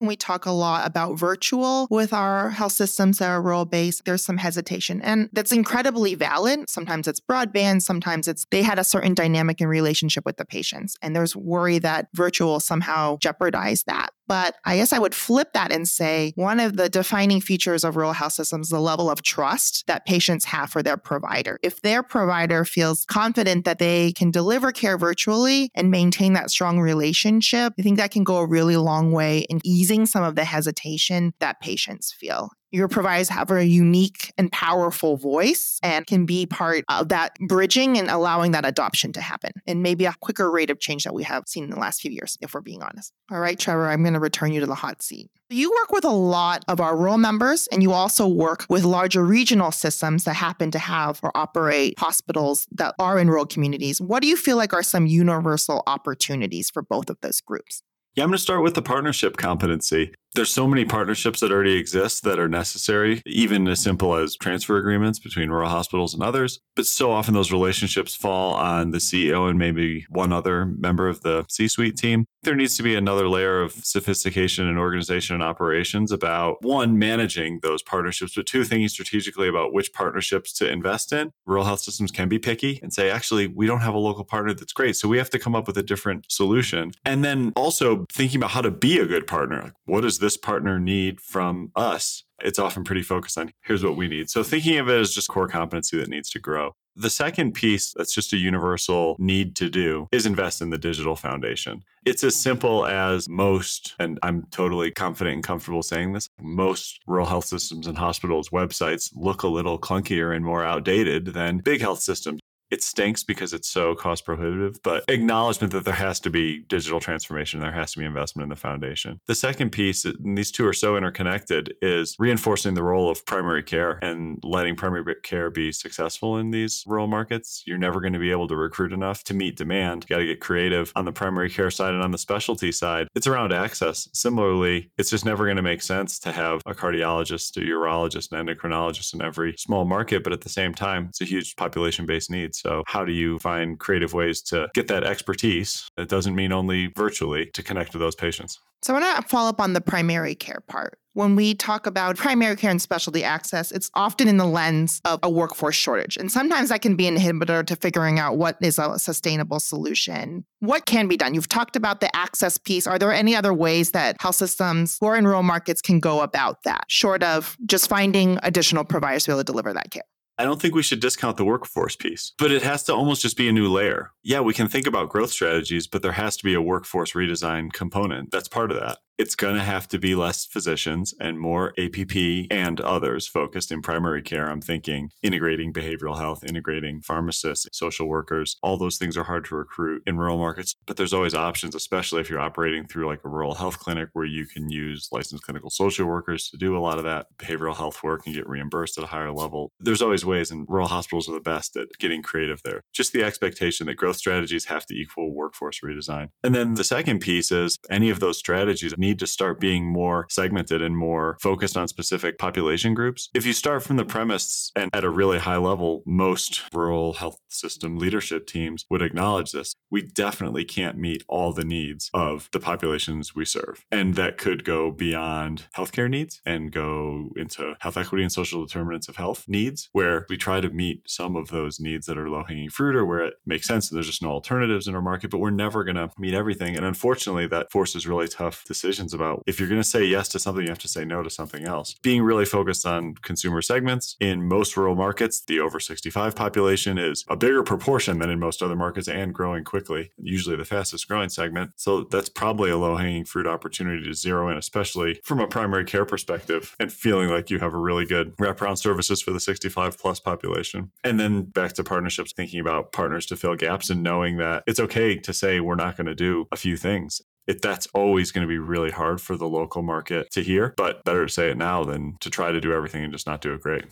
We 0.01 0.17
talk 0.17 0.47
a 0.47 0.51
lot 0.51 0.87
about 0.87 1.19
virtual 1.19 1.87
with 1.91 2.13
our 2.13 2.51
health 2.51 2.73
systems 2.73 3.19
that 3.19 3.29
are 3.29 3.41
rural 3.41 3.65
based. 3.65 4.05
There's 4.05 4.25
some 4.25 4.37
hesitation, 4.37 5.01
and 5.03 5.29
that's 5.33 5.53
incredibly 5.53 6.15
valid. 6.15 6.69
Sometimes 6.69 7.07
it's 7.07 7.21
broadband, 7.21 7.83
sometimes 7.83 8.29
it's 8.29 8.47
they 8.51 8.63
had 8.63 8.79
a 8.79 8.85
certain 8.85 9.15
dynamic 9.15 9.61
and 9.61 9.71
relationship 9.71 10.25
with 10.25 10.37
the 10.37 10.45
patients, 10.45 10.97
and 11.03 11.15
there's 11.15 11.37
worry 11.37 11.79
that 11.79 12.09
virtual 12.15 12.61
somehow 12.61 13.19
jeopardize 13.19 13.85
that. 13.85 14.14
But 14.27 14.57
I 14.65 14.77
guess 14.77 14.93
I 14.93 14.99
would 14.99 15.15
flip 15.15 15.53
that 15.53 15.73
and 15.73 15.87
say 15.87 16.33
one 16.37 16.61
of 16.61 16.77
the 16.77 16.89
defining 16.89 17.41
features 17.41 17.85
of 17.85 17.97
rural 17.97 18.13
health 18.13 18.33
systems 18.33 18.67
is 18.67 18.71
the 18.71 18.81
level 18.81 19.11
of 19.11 19.23
trust 19.23 19.87
that 19.87 20.07
patients 20.07 20.45
have 20.47 20.71
for 20.71 20.83
their 20.83 20.97
provider. 20.97 21.59
If 21.63 21.83
their 21.83 22.03
provider 22.03 22.65
feels 22.65 23.05
confident 23.05 23.65
that 23.65 23.79
they 23.79 24.13
can 24.13 24.31
deliver 24.31 24.73
care 24.73 24.97
virtually 24.97 25.71
and 25.75 25.91
maintain 25.91 26.33
that 26.35 26.51
strong 26.51 26.81
relationship, 26.81 27.75
I 27.79 27.83
think 27.83 27.99
that 27.99 28.11
can 28.11 28.25
go 28.25 28.37
a 28.39 28.47
really 28.47 28.77
long 28.77 29.13
way 29.13 29.41
in 29.51 29.61
easing 29.65 30.07
some 30.07 30.25
of 30.25 30.37
the 30.37 30.45
hesitation 30.45 31.35
that 31.41 31.61
patients 31.61 32.13
feel. 32.13 32.51
Your 32.75 32.89
providers 32.89 33.29
have 33.29 33.53
a 33.53 33.65
unique 33.65 34.33
and 34.37 34.51
powerful 34.51 35.17
voice 35.17 35.79
and 35.85 36.05
can 36.05 36.27
be 36.27 36.45
part 36.45 36.85
of 36.89 37.09
that 37.11 37.37
bridging 37.47 37.97
and 37.97 38.11
allowing 38.11 38.51
that 38.51 38.67
adoption 38.67 39.13
to 39.13 39.21
happen. 39.21 39.53
And 39.65 39.81
maybe 39.81 40.07
a 40.07 40.15
quicker 40.21 40.51
rate 40.51 40.71
of 40.71 40.81
change 40.81 41.05
that 41.05 41.15
we 41.15 41.23
have 41.23 41.45
seen 41.47 41.63
in 41.63 41.71
the 41.71 41.79
last 41.79 42.01
few 42.01 42.11
years, 42.11 42.37
if 42.41 42.53
we're 42.53 42.63
being 42.63 42.83
honest. 42.83 43.13
All 43.31 43.39
right, 43.39 43.57
Trevor, 43.57 43.89
I'm 43.89 44.03
going 44.03 44.15
to 44.15 44.19
return 44.19 44.53
you 44.53 44.59
to 44.59 44.67
the 44.67 44.75
hot 44.75 45.03
seat. 45.03 45.31
You 45.51 45.71
work 45.71 45.93
with 45.93 46.05
a 46.05 46.11
lot 46.11 46.65
of 46.67 46.81
our 46.81 46.97
rural 46.97 47.17
members, 47.17 47.69
and 47.71 47.81
you 47.81 47.93
also 47.93 48.27
work 48.27 48.67
with 48.69 48.83
larger 48.83 49.25
regional 49.25 49.71
systems 49.71 50.25
that 50.25 50.35
happen 50.35 50.73
to 50.73 50.81
have 50.81 51.21
or 51.23 51.31
operate 51.37 51.97
hospitals 51.97 52.67
that 52.73 52.97
are 52.99 53.21
in 53.21 53.29
rural 53.29 53.47
communities. 53.47 54.01
What 54.01 54.21
do 54.21 54.27
you 54.27 54.37
feel 54.37 54.57
like 54.57 54.73
are 54.73 54.83
some 54.83 55.07
universal 55.07 55.85
opportunities 55.87 56.71
for 56.71 56.83
both 56.83 57.09
of 57.09 57.19
those 57.21 57.41
groups? 57.41 57.85
Yeah, 58.15 58.23
I'm 58.23 58.31
going 58.31 58.37
to 58.37 58.43
start 58.43 58.63
with 58.63 58.75
the 58.75 58.83
partnership 58.83 59.37
competency. 59.37 60.15
There's 60.37 60.53
so 60.53 60.69
many 60.69 60.85
partnerships 60.85 61.41
that 61.41 61.51
already 61.51 61.77
exist 61.77 62.23
that 62.23 62.39
are 62.39 62.49
necessary, 62.49 63.21
even 63.27 63.67
as 63.67 63.81
simple 63.81 64.15
as 64.15 64.37
transfer 64.37 64.77
agreements 64.77 65.19
between 65.19 65.51
rural 65.51 65.69
hospitals 65.69 66.15
and 66.15 66.23
others. 66.23 66.61
But 66.77 66.87
so 66.87 67.11
often 67.11 67.35
those 67.35 67.51
relationships 67.51 68.15
fall 68.15 68.55
on 68.55 68.93
the 68.93 68.99
CEO 68.99 69.51
and 69.51 69.59
maybe 69.59 70.07
one 70.11 70.33
other 70.33 70.65
member 70.65 71.09
of 71.09 71.23
the 71.23 71.45
C 71.49 71.67
suite 71.67 71.97
team. 71.97 72.27
There 72.45 72.55
needs 72.55 72.77
to 72.77 72.83
be 72.83 72.95
another 72.95 73.27
layer 73.27 73.63
of 73.63 73.73
sophistication 73.73 74.69
and 74.69 74.79
organization 74.79 75.35
and 75.35 75.43
operations 75.43 76.13
about 76.13 76.63
one, 76.63 76.99
managing 76.99 77.61
those 77.63 77.83
partnerships, 77.83 78.35
but 78.35 78.45
two, 78.45 78.65
thinking 78.65 78.89
strategically 78.89 79.49
about 79.49 79.73
which 79.73 79.95
partnerships 79.95 80.53
to 80.59 80.71
invest 80.71 81.11
in. 81.11 81.33
Rural 81.47 81.65
health 81.65 81.81
systems 81.81 82.11
can 82.11 82.29
be 82.29 82.39
picky 82.39 82.81
and 82.83 82.93
say, 82.93 83.11
actually, 83.11 83.47
we 83.47 83.67
don't 83.67 83.81
have 83.81 83.95
a 83.95 83.99
local 83.99 84.25
partner 84.25 84.53
that's 84.53 84.75
great. 84.75 84.95
So 84.95 85.09
we 85.09 85.17
have 85.17 85.31
to 85.31 85.39
come 85.39 85.55
up 85.55 85.67
with 85.67 85.79
a 85.79 85.83
different 85.83 86.31
solution. 86.31 86.93
And 87.07 87.25
then 87.25 87.55
also 87.57 88.05
thinking 88.13 88.41
about 88.41 88.51
how 88.51 88.61
to 88.61 88.71
be 88.71 88.99
a 88.99 89.07
good 89.07 89.27
partner. 89.27 89.63
Like, 89.63 89.73
what 89.87 90.03
does 90.03 90.19
this 90.19 90.37
partner 90.37 90.79
need 90.79 91.23
from 91.23 91.73
us? 91.75 92.25
It's 92.41 92.59
often 92.59 92.85
pretty 92.85 93.03
focused 93.03 93.39
on 93.39 93.53
here's 93.63 93.83
what 93.83 93.97
we 93.97 94.07
need. 94.07 94.29
So 94.29 94.43
thinking 94.43 94.77
of 94.77 94.91
it 94.91 95.01
as 95.01 95.15
just 95.15 95.29
core 95.29 95.49
competency 95.49 95.97
that 95.99 96.11
needs 96.11 96.29
to 96.31 96.39
grow. 96.39 96.75
The 96.97 97.11
second 97.11 97.55
piece 97.55 97.93
that's 97.93 98.15
just 98.15 98.33
a 98.33 98.37
universal 98.37 99.17
need 99.19 99.57
to 99.57 99.69
do 99.69 100.07
is 100.13 100.27
invest 100.27 100.63
in 100.63 100.71
the 100.71 100.79
digital 100.79 101.17
foundation. 101.17 101.83
It's 102.05 102.23
as 102.23 102.37
simple 102.37 102.87
as 102.87 103.29
most, 103.29 103.97
and 103.99 104.17
I'm 104.23 104.47
totally 104.53 104.93
confident 104.93 105.35
and 105.35 105.43
comfortable 105.43 105.83
saying 105.83 106.13
this, 106.13 106.29
most 106.41 107.01
rural 107.09 107.27
health 107.27 107.47
systems 107.47 107.89
and 107.89 107.99
hospitals' 107.99 108.51
websites 108.51 109.11
look 109.17 109.43
a 109.43 109.49
little 109.49 109.77
clunkier 109.77 110.37
and 110.37 110.45
more 110.45 110.65
outdated 110.65 111.27
than 111.27 111.59
big 111.59 111.81
health 111.81 112.01
systems 112.01 112.41
It 112.71 112.83
stinks 112.83 113.23
because 113.23 113.53
it's 113.53 113.69
so 113.69 113.95
cost 113.95 114.25
prohibitive, 114.25 114.83
but 114.83 115.05
acknowledgement 115.09 115.73
that 115.73 115.85
there 115.85 115.95
has 115.95 116.19
to 116.21 116.31
be 116.31 116.61
digital 116.69 117.01
transformation, 117.01 117.61
there 117.61 117.73
has 117.73 117.93
to 117.93 117.99
be 117.99 118.05
investment 118.05 118.45
in 118.45 118.49
the 118.51 118.57
foundation. 118.57 119.21
The 119.27 119.35
second 119.35 119.71
piece, 119.71 120.05
and 120.05 120.37
these 120.37 120.51
two 120.51 120.67
are 120.67 120.73
so 120.73 120.97
interconnected, 120.97 121.75
is 121.83 122.17
reinforcing 122.19 122.75
the 122.75 122.83
role 122.83 123.11
of 123.11 123.25
primary 123.27 123.63
care 123.63 123.99
and 124.03 124.39
letting 124.43 124.77
primary 124.77 125.05
care 125.23 125.51
be 125.51 125.73
successful 125.73 126.39
in 126.39 126.51
these 126.51 126.85
rural 126.87 127.07
markets. 127.07 127.63
You're 127.67 127.79
never 127.79 128.01
going 128.01 128.13
to 128.13 128.19
be 128.19 128.31
able 128.31 128.49
to 128.49 128.57
recruit 128.57 128.93
enough 128.93 129.25
to 129.25 129.35
meet 129.35 129.57
demand. 129.57 130.05
You 130.05 130.15
got 130.15 130.21
to 130.21 130.27
get 130.27 130.41
creative 130.41 130.93
on 130.97 131.05
the 131.05 131.13
primary 131.13 131.51
care 131.51 131.71
side 131.71 131.95
and 131.95 132.03
on 132.03 132.13
the 132.13 132.19
specialty 132.19 132.73
side. 132.73 133.09
It's 133.15 133.27
around 133.27 133.53
access. 133.53 134.09
Similarly, 134.13 134.91
it's 134.97 135.11
just 135.11 135.25
never 135.25 135.45
going 135.45 135.57
to 135.57 135.63
make 135.63 135.83
sense 135.83 136.19
to 136.21 136.33
have 136.33 136.63
a 136.67 136.75
cardiologist, 136.75 137.57
a 137.57 137.61
urologist, 137.61 138.33
an 138.33 138.47
endocrinologist 138.47 139.15
in 139.15 139.23
every 139.23 139.55
small 139.59 139.85
market, 139.85 140.25
but 140.25 140.33
at 140.33 140.41
the 140.41 140.49
same 140.49 140.75
time, 140.75 141.07
it's 141.11 141.21
a 141.21 141.25
huge 141.25 141.57
population 141.57 142.07
based 142.07 142.31
need. 142.31 142.54
So, 142.55 142.83
how 142.87 143.05
do 143.05 143.13
you 143.13 143.39
find 143.39 143.79
creative 143.79 144.15
ways 144.15 144.43
to 144.43 144.69
get 144.75 144.89
that 144.89 145.05
expertise? 145.05 145.89
It 145.97 146.09
doesn't 146.09 146.35
mean 146.35 146.53
only 146.53 146.87
virtually 146.97 147.51
to 147.55 147.63
connect 147.63 147.93
with 147.93 148.01
those 148.01 148.15
patients. 148.15 148.59
So, 148.83 148.95
I 148.95 149.01
want 149.01 149.23
to 149.23 149.29
follow 149.29 149.49
up 149.49 149.61
on 149.61 149.73
the 149.73 149.81
primary 149.81 150.35
care 150.35 150.63
part. 150.67 150.99
When 151.15 151.37
we 151.37 151.55
talk 151.55 151.87
about 151.87 152.17
primary 152.17 152.57
care 152.57 152.73
and 152.73 152.83
specialty 152.83 153.23
access, 153.23 153.71
it's 153.71 153.89
often 153.95 154.27
in 154.27 154.37
the 154.37 154.47
lens 154.47 155.01
of 155.05 155.21
a 155.23 155.31
workforce 155.31 155.77
shortage. 155.77 156.17
And 156.17 156.31
sometimes 156.31 156.71
that 156.71 156.83
can 156.83 156.97
be 156.97 157.07
an 157.07 157.17
inhibitor 157.17 157.65
to 157.67 157.77
figuring 157.77 158.19
out 158.19 158.37
what 158.37 158.57
is 158.61 158.81
a 158.81 158.99
sustainable 158.99 159.61
solution. 159.61 160.45
What 160.59 160.87
can 160.87 161.07
be 161.07 161.17
done? 161.17 161.33
You've 161.33 161.49
talked 161.49 161.77
about 161.77 162.01
the 162.01 162.15
access 162.17 162.59
piece. 162.59 162.89
Are 162.89 162.99
there 162.99 163.13
any 163.13 163.37
other 163.37 163.55
ways 163.55 163.93
that 163.93 164.17
health 164.21 164.35
systems 164.35 164.99
or 165.01 165.17
in 165.17 165.25
rural 165.25 165.45
markets 165.45 165.81
can 165.81 166.01
go 166.01 166.21
about 166.21 166.65
that, 166.65 166.85
short 166.89 167.23
of 167.23 167.57
just 167.65 167.89
finding 167.89 168.41
additional 168.43 168.83
providers 168.83 169.23
to 169.25 169.31
be 169.31 169.33
able 169.35 169.41
to 169.41 169.45
deliver 169.45 169.73
that 169.73 169.93
care? 169.93 170.03
I 170.37 170.45
don't 170.45 170.61
think 170.61 170.75
we 170.75 170.83
should 170.83 171.01
discount 171.01 171.37
the 171.37 171.45
workforce 171.45 171.95
piece, 171.95 172.33
but 172.39 172.51
it 172.51 172.63
has 172.63 172.83
to 172.85 172.95
almost 172.95 173.23
just 173.23 173.37
be 173.37 173.49
a 173.49 173.53
new 173.53 173.71
layer. 173.71 174.13
Yeah, 174.23 174.41
we 174.41 174.53
can 174.53 174.67
think 174.67 174.87
about 174.87 175.09
growth 175.09 175.31
strategies, 175.31 175.87
but 175.87 176.03
there 176.03 176.13
has 176.13 176.37
to 176.39 176.45
be 176.45 176.55
a 176.55 176.63
workforce 176.63 177.13
redesign 177.13 177.73
component. 177.73 178.31
That's 178.33 178.49
part 178.49 178.73
of 178.73 178.81
that 178.81 178.99
it's 179.17 179.37
going 179.37 179.55
to 179.55 179.63
have 179.63 179.87
to 179.89 179.99
be 179.99 180.15
less 180.15 180.45
physicians 180.45 181.15
and 181.21 181.39
more 181.39 181.73
APP 181.79 182.17
and 182.51 182.81
others 182.81 183.29
focused 183.29 183.71
in 183.71 183.81
primary 183.81 184.23
care. 184.23 184.51
I'm 184.51 184.61
thinking 184.61 185.11
integrating 185.23 185.73
behavioral 185.73 186.19
health, 186.19 186.43
integrating 186.45 187.01
pharmacists, 187.01 187.69
social 187.73 188.09
workers. 188.09 188.57
All 188.63 188.77
those 188.77 188.99
things 188.99 189.17
are 189.17 189.25
hard 189.25 189.45
to 189.47 189.57
recruit 189.57 190.03
in 190.07 190.17
rural 190.17 190.39
markets, 190.39 190.75
but 190.87 190.97
there's 190.97 191.13
always 191.13 191.35
options, 191.35 191.75
especially 191.75 192.21
if 192.21 192.29
you're 192.29 192.41
operating 192.41 192.87
through 192.87 193.07
like 193.07 193.21
a 193.25 193.29
rural 193.29 193.55
health 193.55 193.79
clinic 193.79 194.09
where 194.15 194.25
you 194.25 194.47
can 194.47 194.69
use 194.69 195.09
licensed 195.13 195.45
clinical 195.45 195.71
social 195.71 196.07
workers 196.07 196.49
to 196.51 196.57
do 196.57 196.77
a 196.77 196.81
lot 196.81 196.99
of 196.99 197.05
that 197.05 197.27
behavioral 197.39 197.77
health 197.77 198.03
work 198.03 198.23
and 198.27 198.35
get 198.35 198.49
reimbursed 198.49 198.99
at 198.99 199.05
a 199.05 199.09
higher 199.09 199.33
level. 199.33 199.71
There's 199.79 200.03
always 200.03 200.25
ways, 200.25 200.51
and 200.51 200.67
rural 200.69 200.89
hospitals 200.89 201.29
are 201.29 201.35
the 201.35 201.41
best 201.41 201.77
at 201.77 201.89
getting 202.01 202.23
creative 202.23 202.63
there. 202.65 202.83
Just 202.93 203.13
the 203.13 203.23
expectation 203.23 203.87
that 203.87 203.95
growth 203.95 204.17
strategies 204.17 204.65
have 204.67 204.87
to 204.87 204.95
equal 204.95 205.33
workforce 205.33 205.81
redesign. 205.85 206.31
And 206.43 206.55
then 206.55 206.75
the 206.75 206.85
second 206.85 207.21
piece 207.21 207.53
is 207.53 207.79
any 207.89 208.11
of 208.11 208.19
those 208.19 208.39
strategies 208.39 208.93
need 209.05 209.19
to 209.21 209.27
start 209.27 209.61
being 209.61 209.85
more 209.85 210.27
segmented 210.29 210.83
and 210.83 210.97
more 210.97 211.37
focused 211.41 211.77
on 211.77 211.89
specific 211.89 212.39
population 212.39 212.95
groups. 212.95 213.31
If 213.35 213.47
you 213.47 213.53
start 213.53 213.83
from 213.83 213.97
the 213.97 214.05
premise 214.05 214.73
and 214.75 214.91
at 214.95 215.05
a 215.05 215.11
really 215.11 215.39
high 215.39 215.57
level, 215.57 216.03
most 216.07 216.63
rural 216.73 217.15
health 217.15 217.39
system 217.49 217.99
leadership 217.99 218.47
teams 218.47 218.85
would 218.91 219.03
acknowledge 219.03 219.53
this. 219.53 219.75
We 219.91 220.03
definitely 220.03 220.65
can't 220.65 220.99
meet 220.99 221.23
all 221.29 221.53
the 221.53 221.65
needs 221.65 222.11
of 222.13 222.49
the 222.53 222.61
populations 222.61 223.35
we 223.35 223.45
serve. 223.45 223.85
And 223.91 224.15
that 224.17 224.39
could 224.39 224.65
go 224.65 224.91
beyond 224.91 225.67
healthcare 225.77 226.11
needs 226.11 226.41
and 226.45 226.73
go 226.73 227.31
into 227.37 227.75
health 227.81 227.97
equity 227.97 228.23
and 228.23 228.33
social 228.33 228.65
determinants 228.65 229.09
of 229.09 229.17
health 229.17 229.45
needs, 229.47 229.89
where 229.93 230.27
we 230.29 230.37
try 230.37 230.61
to 230.61 230.71
meet 230.71 231.03
some 231.07 231.37
of 231.37 231.49
those 231.49 231.79
needs 231.79 232.07
that 232.07 232.19
are 232.19 232.29
low 232.29 232.45
hanging 232.45 232.71
fruit 232.71 232.97
or 232.97 233.05
where 233.05 233.25
it 233.25 233.35
makes 233.47 233.67
sense 233.67 233.89
there's 233.89 234.07
just 234.07 234.23
no 234.23 234.31
alternatives 234.31 234.89
in 234.89 234.95
our 234.95 235.03
market, 235.03 235.31
but 235.31 235.39
we're 235.39 235.51
never 235.51 235.85
going 235.85 235.97
to 235.97 236.11
meet 236.19 236.35
everything. 236.35 236.77
And 236.77 236.85
unfortunately, 236.85 237.47
that 237.49 237.71
forces 237.71 238.07
really 238.07 238.29
tough 238.29 238.65
decisions 238.65 238.94
about 238.99 239.43
if 239.47 239.59
you're 239.59 239.69
going 239.69 239.81
to 239.81 239.89
say 239.89 240.05
yes 240.05 240.29
to 240.29 240.39
something, 240.39 240.65
you 240.65 240.71
have 240.71 240.79
to 240.79 240.89
say 240.89 241.05
no 241.05 241.23
to 241.23 241.31
something 241.31 241.65
else. 241.65 241.95
Being 242.03 242.23
really 242.23 242.45
focused 242.45 242.87
on 242.87 243.15
consumer 243.23 243.63
segments 243.63 244.17
in 244.21 244.47
most 244.47 244.77
rural 244.77 244.95
markets, 244.95 245.41
the 245.41 245.61
over 245.61 245.81
65 245.81 246.35
population 246.35 246.99
is 246.99 247.25
a 247.29 247.37
bigger 247.37 247.63
proportion 247.63 248.19
than 248.19 248.31
in 248.31 248.39
most 248.39 248.63
other 248.63 248.77
markets 248.77 249.09
and 249.09 249.35
growing 249.35 249.65
quickly, 249.65 250.11
usually 250.19 250.57
the 250.57 250.65
fastest 250.65 251.09
growing 251.09 251.29
segment. 251.29 251.73
So 251.77 252.05
that's 252.05 252.29
probably 252.29 252.71
a 252.71 252.77
low 252.77 252.97
hanging 252.97 253.25
fruit 253.25 253.47
opportunity 253.47 254.05
to 254.05 254.15
zero 254.15 254.49
in, 254.49 254.57
especially 254.57 255.21
from 255.25 255.41
a 255.41 255.47
primary 255.47 255.85
care 255.85 256.05
perspective 256.05 256.75
and 256.79 256.93
feeling 256.93 257.29
like 257.29 257.51
you 257.51 257.59
have 257.59 257.75
a 257.75 257.79
really 257.79 258.07
good 258.07 258.37
wraparound 258.37 258.79
services 258.79 259.21
for 259.23 259.33
the 259.33 259.41
65 259.41 259.99
plus 259.99 260.21
population. 260.21 260.91
And 261.03 261.19
then 261.19 261.43
back 261.43 261.75
to 261.75 261.85
partnerships, 261.85 262.33
thinking 262.33 262.61
about 262.61 262.93
partners 262.93 263.27
to 263.27 263.37
fill 263.37 263.57
gaps 263.57 263.91
and 263.91 264.03
knowing 264.03 264.37
that 264.39 264.65
it's 264.67 264.81
okay 264.81 265.19
to 265.19 265.33
say 265.33 265.61
we're 265.61 265.75
not 265.75 265.97
going 265.97 266.07
to 266.07 266.15
do 266.15 266.47
a 266.53 266.57
few 266.57 266.77
things 266.77 267.21
it, 267.47 267.63
that's 267.63 267.87
always 267.95 268.33
going 268.33 268.47
to 268.47 268.49
be 268.49 268.59
really 268.59 268.91
hard 268.91 269.21
for 269.21 269.37
the 269.37 269.49
local 269.49 269.83
market 269.83 270.31
to 270.33 270.43
hear, 270.43 270.75
but 270.77 271.05
better 271.05 271.27
to 271.27 271.33
say 271.33 271.51
it 271.51 271.57
now 271.57 271.85
than 271.85 272.17
to 272.21 272.31
try 272.31 272.53
to 272.53 272.61
do 272.61 272.73
everything 272.73 273.05
and 273.05 273.13
just 273.13 273.27
not 273.27 273.41
do 273.41 273.53
it 273.53 273.61
great. 273.61 273.85